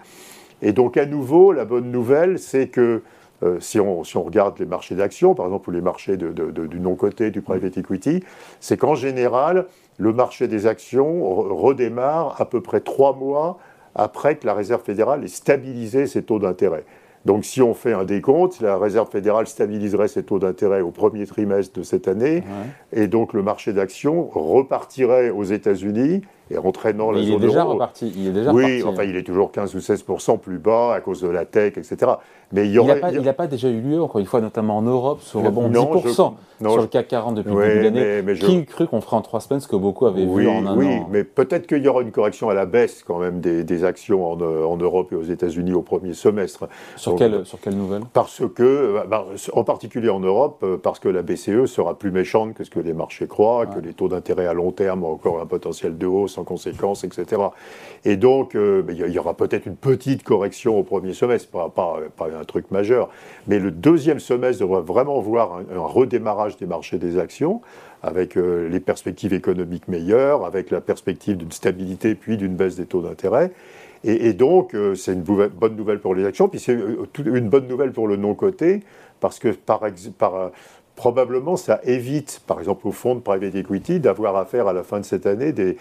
Et 0.61 0.73
donc, 0.73 0.97
à 0.97 1.05
nouveau, 1.05 1.51
la 1.51 1.65
bonne 1.65 1.91
nouvelle, 1.91 2.39
c'est 2.39 2.67
que 2.67 3.01
euh, 3.45 3.59
si, 3.59 3.79
on, 3.79 4.01
regarde 4.01 4.57
les 4.59 4.65
marchés 4.65 4.95
d'actions, 4.95 5.35
par 5.35 5.45
exemple, 5.45 5.69
ou 5.69 5.71
les 5.71 5.81
marchés 5.81 6.17
du 6.17 6.79
non-coté, 6.79 7.31
du 7.31 7.41
private 7.41 7.77
equity, 7.77 8.23
c'est 8.59 8.77
qu'en 8.77 8.95
général, 8.95 9.67
le 9.97 10.13
marché 10.13 10.47
des 10.47 10.67
actions 10.67 11.23
redémarre 11.25 12.39
à 12.41 12.45
peu 12.45 12.61
près 12.61 12.81
trois 12.81 13.15
mois 13.15 13.57
après 13.93 14.35
que 14.35 14.45
la 14.45 14.53
Réserve 14.53 14.83
fédérale 14.83 15.23
ait 15.23 15.29
stabilisé 15.29 16.07
ses 16.07 16.23
taux 16.23 16.39
d'intérêt. 16.39 16.83
Donc 17.23 17.43
si 17.43 17.61
on 17.61 17.73
fait 17.73 17.93
un 17.93 18.03
décompte, 18.03 18.61
la 18.61 18.77
Réserve 18.77 19.09
fédérale 19.09 19.47
stabiliserait 19.47 20.07
ses 20.07 20.23
taux 20.23 20.37
d'intérêt 20.37 20.81
au 20.81 20.91
premier 20.91 21.25
trimestre 21.25 21.77
de 21.79 21.83
cette 21.83 22.07
année, 22.07 22.43
et 22.93 23.07
donc 23.07 23.33
le 23.33 23.41
marché 23.41 23.73
d'actions 23.73 24.29
repartirait 24.31 25.31
aux 25.31 25.43
États-Unis 25.43 26.21
et 26.51 26.57
entraînant 26.57 27.11
la 27.11 27.19
il 27.19 27.27
zone 27.27 27.35
est 27.35 27.47
déjà 27.47 27.63
Reparti. 27.63 28.13
Il 28.15 28.27
est 28.27 28.31
déjà 28.31 28.53
oui, 28.53 28.83
enfin 28.83 29.03
il 29.03 29.15
est 29.15 29.23
toujours 29.23 29.51
15 29.51 29.75
ou 29.75 29.79
16% 29.79 30.39
plus 30.39 30.59
bas 30.59 30.93
à 30.93 31.01
cause 31.01 31.21
de 31.21 31.27
la 31.27 31.45
tech, 31.45 31.77
etc. 31.77 32.13
Mais 32.51 32.67
il 32.67 32.79
n'y 32.79 33.27
a, 33.27 33.33
pas 33.33 33.47
déjà 33.47 33.67
eu 33.69 33.81
lieu, 33.81 34.01
encore 34.01 34.19
une 34.19 34.27
fois, 34.27 34.39
notamment 34.39 34.77
en 34.77 34.83
Europe, 34.83 35.21
sur 35.21 35.41
rebond 35.41 35.69
10% 35.69 36.33
sur 36.61 36.77
le 36.77 36.87
CAC 36.87 37.07
40 37.07 37.35
depuis 37.35 37.53
le 37.53 37.67
début 37.67 37.91
de 37.91 37.99
l'année. 37.99 38.39
Qui 38.39 38.57
eût 38.57 38.65
cru 38.65 38.87
qu'on 38.87 39.01
ferait 39.01 39.17
en 39.17 39.21
trois 39.21 39.41
semaines 39.41 39.59
ce 39.59 39.67
que 39.67 39.75
beaucoup 39.75 40.05
avaient 40.05 40.25
vu 40.25 40.47
en 40.47 40.65
un 40.65 40.77
oui, 40.77 40.85
an 40.87 40.89
Oui, 40.89 41.05
mais 41.09 41.23
peut-être 41.23 41.67
qu'il 41.67 41.83
y 41.83 41.87
aura 41.87 42.01
une 42.01 42.11
correction 42.11 42.49
à 42.49 42.53
la 42.53 42.65
baisse 42.65 43.03
quand 43.03 43.19
même 43.19 43.39
des, 43.41 43.83
actions 43.83 44.31
en, 44.31 44.39
en, 44.39 44.77
Europe 44.77 45.11
et 45.11 45.15
aux 45.15 45.23
États-Unis 45.23 45.73
au 45.73 45.81
premier 45.81 46.13
semestre. 46.13 46.67
Sur, 46.95 47.15
quelle, 47.15 47.45
sur 47.45 47.59
quelle 47.59 47.75
nouvelle? 47.75 48.03
Parce 48.13 48.41
que, 48.55 48.63
euh, 48.63 49.03
bah, 49.07 49.25
en 49.53 49.63
particulier 49.63 50.09
en 50.09 50.19
Europe, 50.19 50.59
euh, 50.63 50.77
parce 50.77 50.99
que 50.99 51.09
la 51.09 51.23
BCE 51.23 51.65
sera 51.65 51.97
plus 51.97 52.11
méchante 52.11 52.53
que 52.53 52.63
ce 52.63 52.69
que 52.69 52.79
les 52.79 52.93
marchés 52.93 53.27
croient, 53.27 53.65
que 53.65 53.79
les 53.79 53.93
taux 53.93 54.07
d'intérêt 54.07 54.47
à 54.47 54.53
long 54.53 54.71
terme 54.71 55.03
ont 55.03 55.11
encore 55.11 55.41
un 55.41 55.45
potentiel 55.45 55.97
de 55.97 56.07
hausse 56.07 56.34
en 56.37 56.43
conséquence, 56.43 57.03
etc. 57.03 57.41
Et 58.03 58.17
donc, 58.17 58.55
euh, 58.55 58.81
ben, 58.81 58.95
il 58.95 59.11
y 59.11 59.19
aura 59.19 59.33
peut-être 59.35 59.65
une 59.65 59.75
petite 59.75 60.23
correction 60.23 60.77
au 60.77 60.83
premier 60.83 61.13
semestre, 61.13 61.49
pas, 61.49 61.99
un 62.21 62.43
truc 62.43 62.71
majeur. 62.71 63.09
Mais 63.47 63.59
le 63.59 63.71
deuxième 63.71 64.19
semestre 64.19 64.61
devrait 64.61 64.81
vraiment 64.81 65.19
voir 65.19 65.59
un, 65.73 65.79
redémarrage 65.79 66.57
des 66.57 66.65
marchés 66.65 66.97
des 66.97 67.17
actions, 67.17 67.61
avec 68.03 68.37
euh, 68.37 68.69
les 68.69 68.79
perspectives 68.79 69.33
économiques 69.33 69.87
meilleures, 69.87 70.45
avec 70.45 70.71
la 70.71 70.81
perspective 70.81 71.37
d'une 71.37 71.51
stabilité 71.51 72.15
puis 72.15 72.37
d'une 72.37 72.55
baisse 72.55 72.75
des 72.75 72.85
taux 72.85 73.01
d'intérêt. 73.01 73.51
Et, 74.07 74.33
donc, 74.33 74.75
euh, 74.75 74.93
c'est 74.93 75.13
une 75.13 75.23
bonne 75.23 75.75
nouvelle 75.75 75.99
pour 75.99 76.13
les 76.13 76.25
actions, 76.25 76.47
puis 76.47 76.59
c'est 76.59 76.77
une 77.25 77.49
bonne 77.49 77.67
nouvelle 77.67 77.91
pour 77.91 78.07
le 78.07 78.17
non-coté, 78.17 78.81
parce 79.19 79.39
que 79.39 79.47
par, 79.47 79.81
par, 80.19 80.51
probablement 80.95 81.57
ça 81.57 81.79
évite, 81.83 82.41
par 82.47 82.59
exemple 82.59 82.87
au 82.87 82.91
fonds 82.91 83.15
de 83.15 83.19
private 83.19 83.55
equity, 83.55 83.99
d'avoir 83.99 84.35
affaire 84.37 84.67
à 84.67 84.73
la 84.73 84.83
fin 84.83 84.99
de 84.99 85.05
cette 85.05 85.25
année 85.25 85.51
de, 85.51 85.75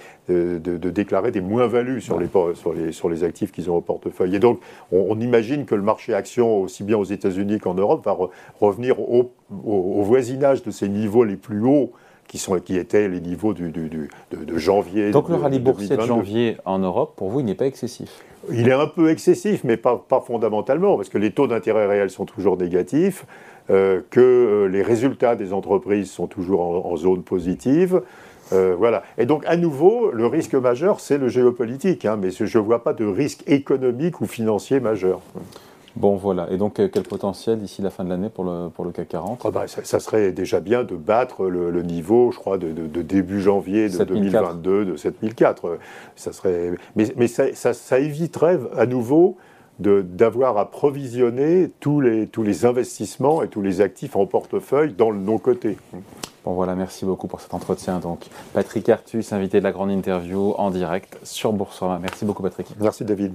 déclarer 0.90 1.30
des 1.30 1.40
moins-values 1.40 2.00
sur 2.00 2.18
les, 2.18 2.28
sur, 2.54 2.72
les, 2.72 2.92
sur 2.92 3.08
les 3.08 3.24
actifs 3.24 3.52
qu'ils 3.52 3.70
ont 3.70 3.76
au 3.76 3.80
portefeuille. 3.80 4.34
Et 4.34 4.40
donc 4.40 4.60
on, 4.92 5.18
imagine 5.20 5.64
que 5.64 5.74
le 5.74 5.82
marché 5.82 6.14
action, 6.14 6.60
aussi 6.60 6.82
bien 6.82 6.98
aux 6.98 7.04
États-Unis 7.04 7.58
qu'en 7.58 7.74
Europe, 7.74 8.04
va 8.04 8.16
revenir 8.60 9.00
au, 9.00 9.30
voisinage 9.50 10.62
de 10.62 10.70
ces 10.70 10.88
niveaux 10.88 11.24
les 11.24 11.36
plus 11.36 11.64
hauts 11.64 11.92
qui, 12.26 12.38
sont, 12.38 12.58
qui 12.58 12.76
étaient 12.76 13.08
les 13.08 13.20
niveaux 13.20 13.54
du, 13.54 13.70
de, 13.70 14.58
janvier. 14.58 15.10
Donc 15.10 15.28
le 15.28 15.36
rallye 15.36 15.60
boursier 15.60 15.96
de 15.96 16.02
janvier 16.02 16.56
en 16.64 16.78
Europe, 16.78 17.14
pour 17.16 17.30
vous, 17.30 17.40
il 17.40 17.46
n'est 17.46 17.54
pas 17.54 17.66
excessif 17.66 18.24
Il 18.50 18.68
est 18.68 18.72
un 18.72 18.86
peu 18.86 19.10
excessif, 19.10 19.62
mais 19.62 19.76
pas, 19.76 19.96
pas 19.96 20.20
fondamentalement, 20.20 20.96
parce 20.96 21.08
que 21.08 21.18
les 21.18 21.30
taux 21.30 21.46
d'intérêt 21.46 21.86
réels 21.86 22.10
sont 22.10 22.24
toujours 22.24 22.56
négatifs. 22.56 23.26
Euh, 23.70 24.02
que 24.10 24.20
euh, 24.20 24.66
les 24.66 24.82
résultats 24.82 25.36
des 25.36 25.54
entreprises 25.54 26.10
sont 26.10 26.26
toujours 26.26 26.86
en, 26.86 26.96
zone 26.98 27.22
positive. 27.22 28.02
Euh, 28.52 28.74
voilà. 28.76 29.02
Et 29.16 29.24
donc, 29.24 29.42
à 29.46 29.56
nouveau, 29.56 30.10
le 30.10 30.26
risque 30.26 30.54
majeur, 30.54 31.00
c'est 31.00 31.16
le 31.16 31.28
géopolitique, 31.28 32.04
hein, 32.04 32.18
mais 32.20 32.30
je 32.30 32.44
ne 32.44 32.62
vois 32.62 32.84
pas 32.84 32.92
de 32.92 33.06
risque 33.06 33.42
économique 33.46 34.20
ou 34.20 34.26
financier 34.26 34.80
majeur. 34.80 35.22
Bon, 35.96 36.16
voilà. 36.16 36.46
Et 36.50 36.58
donc, 36.58 36.74
quel 36.74 37.04
potentiel 37.04 37.58
d'ici 37.58 37.80
la 37.80 37.88
fin 37.88 38.04
de 38.04 38.10
l'année 38.10 38.28
pour 38.28 38.44
le, 38.44 38.68
pour 38.68 38.84
le 38.84 38.90
CAC 38.90 39.08
40 39.08 39.42
ah 39.46 39.50
bah, 39.50 39.64
ça, 39.66 39.98
serait 39.98 40.32
déjà 40.32 40.60
bien 40.60 40.84
de 40.84 40.96
battre 40.96 41.46
le, 41.46 41.82
niveau, 41.82 42.32
je 42.32 42.38
crois, 42.38 42.58
de, 42.58 42.68
début 43.00 43.40
janvier 43.40 43.88
de 43.88 44.04
2022, 44.04 44.84
de 44.84 44.96
7004. 44.96 45.78
Ça 46.16 46.34
serait... 46.34 46.72
Mais, 46.96 47.06
mais 47.16 47.28
ça, 47.28 47.54
ça, 47.54 47.98
éviterait 47.98 48.58
à 48.76 48.84
nouveau 48.84 49.38
d'avoir 49.78 50.56
à 50.58 50.70
provisionner 50.70 51.70
tous 51.80 52.00
les, 52.00 52.26
tous 52.26 52.42
les 52.42 52.64
investissements 52.64 53.42
et 53.42 53.48
tous 53.48 53.62
les 53.62 53.80
actifs 53.80 54.16
en 54.16 54.26
portefeuille 54.26 54.92
dans 54.92 55.10
le 55.10 55.18
non-coté. 55.18 55.76
Bon 56.44 56.52
voilà, 56.52 56.74
merci 56.74 57.04
beaucoup 57.04 57.26
pour 57.26 57.40
cet 57.40 57.54
entretien. 57.54 57.98
Donc 57.98 58.26
Patrick 58.52 58.88
Artus, 58.88 59.32
invité 59.32 59.58
de 59.58 59.64
la 59.64 59.72
grande 59.72 59.90
interview 59.90 60.52
en 60.58 60.70
direct 60.70 61.18
sur 61.22 61.52
Boursorama. 61.52 61.98
Merci 62.00 62.24
beaucoup 62.24 62.42
Patrick. 62.42 62.68
Merci 62.78 63.04
David. 63.04 63.32